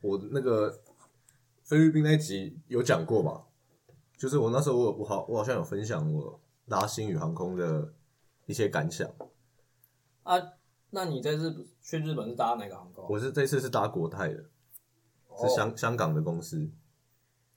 [0.00, 0.80] 我那个
[1.62, 3.44] 菲律宾那集有讲过吧，
[4.16, 7.92] 就是我那时候我我好我好像有分享我搭新宇航空的
[8.46, 9.08] 一些感想。
[10.22, 10.34] 啊，
[10.90, 13.06] 那你这次去日本是搭哪个航空？
[13.08, 14.48] 我是这次是搭国泰的，是
[15.28, 16.70] 哦香香港的公司。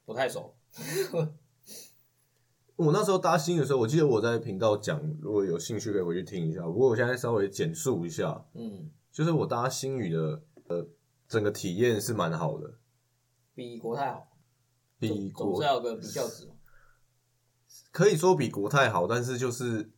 [0.06, 0.54] 不太熟。
[2.78, 6.62] 我那时候搭新的时候，我记得我在频道讲，如果有兴趣可以回去听一下。
[6.62, 10.88] 不过我现在稍微简述一下，嗯，就是我搭新宇的呃
[11.28, 12.76] 整个体验是蛮好的，
[13.56, 14.28] 比国泰好，
[15.00, 16.54] 比国总总是要有个比较值嘛。
[17.92, 19.92] 可以说比国泰好，但是就是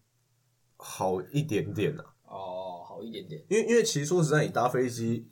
[0.77, 2.05] 好一点点啊。
[2.23, 3.45] 哦，好一点点。
[3.49, 5.27] 因为因为其实说实在，你搭飞机，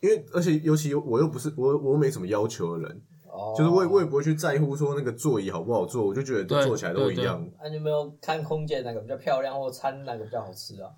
[0.00, 3.02] 因为而且尤其我又不是我我又没什么要求的人，
[3.38, 7.48] 哦，就是我也我也不会去在乎说那个座椅好不好坐，我就觉得对坐起来都一样。
[7.58, 10.90] 那、啊你有没有看空间哪个比较漂亮，或餐哪个比较好吃啊？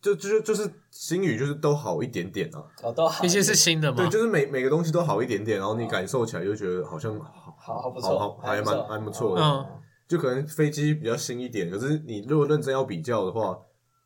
[0.00, 3.22] 就就就是新宇就是都好一点点啊，哦，都好。
[3.22, 9.42] 毕竟是新的嘛对，，就是每每个东西都好一点点，然后你感受起来就觉得好像好好好不错，好还蛮蛮不错的。
[9.42, 9.66] 嗯
[10.06, 13.58] 就可能飞机比较新一点，可是你如果认真要比较的话，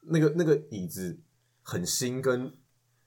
[0.02, 1.18] 那个那个椅子
[1.60, 2.52] 很新，跟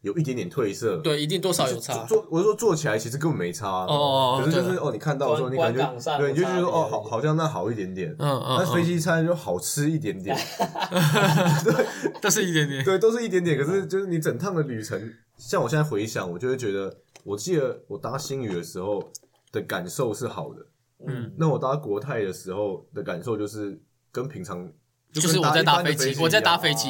[0.01, 2.03] 有一点点褪色，，对，一定多少有差。
[2.05, 10.35] 坐我是说坐起来其实根本没差，哦哦可是就是哦，你看到的时候，你感觉对，你就觉得说哦，好，好像那好一点点，嗯嗯，那飞嗯机餐就好吃一点点，
[11.63, 11.85] 对，
[12.19, 12.83] 都是一点点。
[12.83, 14.99] 对，都是一点点，可是就是你整趟的旅程，
[15.37, 16.91] 像我现在回想，我就会觉得，
[17.23, 19.03] 我记得我搭新宇的时候
[19.51, 20.65] 的感受是好的，
[21.07, 23.79] 嗯，那我搭国泰的时候的感受就是
[24.11, 24.67] 跟平常
[25.13, 26.87] 就是我在搭搭飞机，我在搭飞机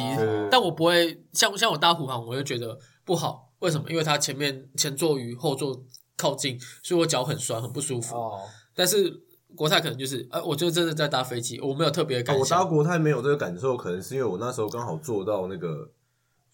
[0.50, 2.78] 但我不会像像我搭虎航，我就觉得
[3.12, 3.52] 不好。
[3.60, 3.90] 为什么？
[3.92, 5.84] 因为它前面前座与后座
[6.16, 8.16] 靠近，所以我脚很酸，很不舒服。
[8.16, 8.40] 哦，
[8.74, 9.22] 但是
[9.54, 12.64] 国泰可能就是，呃，我就真的在搭飞机，我没有特别的哦我搭。
[12.64, 15.92] 国泰没有这个感受，可能是因为我那时候刚好坐到那个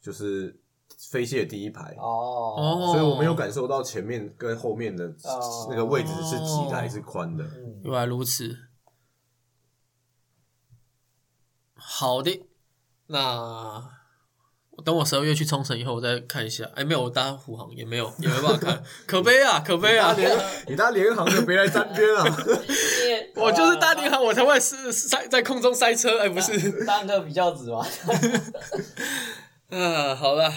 [0.01, 0.59] 就是
[0.97, 7.43] 飞机的第一排，哦，哦，所以我没有感受到前面跟后面的哦那个位置是挤的还是宽的。
[7.43, 8.57] 嗯，原来如此。
[11.75, 12.41] 好的，
[13.05, 13.96] 那我
[14.83, 16.63] 等我十二月去冲绳以后，我再看一下。
[16.75, 20.15] 哎，没有，我搭虎航也没有，也没办法看，可悲啊，可悲啊！
[20.67, 22.25] 你搭联航就别来沾边啊！
[23.35, 26.19] 我就是搭联航，我才会是塞在空中塞车。
[26.19, 27.85] 哎，不是，当个比较子嘛。
[29.69, 30.51] 啊，好了。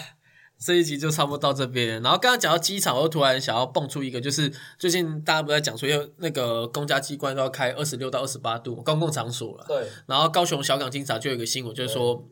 [0.63, 12.23] 这一集就差不多到这边，然后刚刚讲到机场，我又突然想要蹦出一个，就是最近大家不在讲说，因为那个公家机关都要开二十六到二十八度公共场所了，对，然后高雄小港机场就有一个新闻，就是说，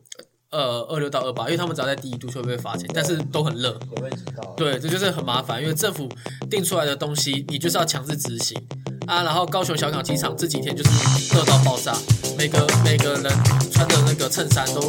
[0.50, 3.78] 呃，二六到二八，因为他们只要在第一度就会被罚钱，但是都很热。
[4.56, 6.08] 对，这就是很麻烦，因为政府
[6.50, 8.60] 定出来的东西，你就是要强制执行
[9.06, 9.22] 啊。
[9.22, 10.90] 然后高雄小港机场这几天就是
[11.36, 11.96] 热到爆炸，
[12.36, 13.32] 每个每个人
[13.70, 14.80] 穿的那个衬衫都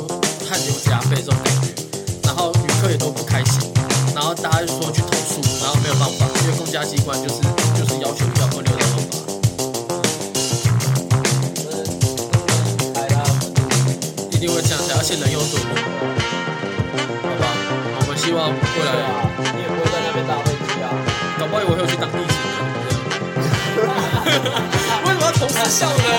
[0.50, 1.76] 汗流浃背这种感觉，
[2.24, 3.72] 然后旅客也都不开心，
[4.16, 7.40] 然后大家就说去投诉，然后没有办法，因为公家机关就是
[7.78, 9.41] 就是要求要二六到二八。
[14.42, 17.46] 定会这样想，而且人又多，好吧？
[18.02, 20.90] 我们希望未来，啊，你也不会在那边打飞机啊。
[21.38, 22.58] 搞不好以后会去当地勤的。
[25.06, 26.10] 为什么要同时笑呢？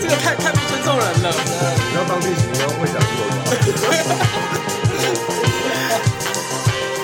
[0.00, 1.28] 这个太太不尊重人了。
[1.28, 3.52] 你要当地勤，你要会讲英文吧？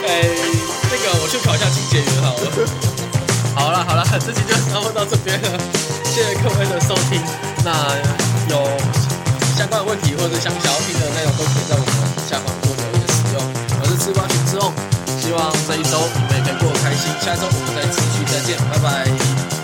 [0.09, 0.25] 哎，
[0.89, 2.49] 那个我去考一下清洁员好了。
[3.53, 5.53] 好了好了，这期就差不多到这边了，
[6.09, 7.21] 谢谢各位的收听。
[7.61, 7.77] 那
[8.49, 8.57] 有
[9.63, 11.87] 相关的问题或者想想要听的内容，都可以在我们
[12.29, 13.39] 下方做留言使用。
[13.81, 14.73] 我是吃瓜群之后，
[15.21, 17.09] 希望这一周你们也可以过得开心。
[17.21, 19.62] 下周我们再持续再见，拜拜。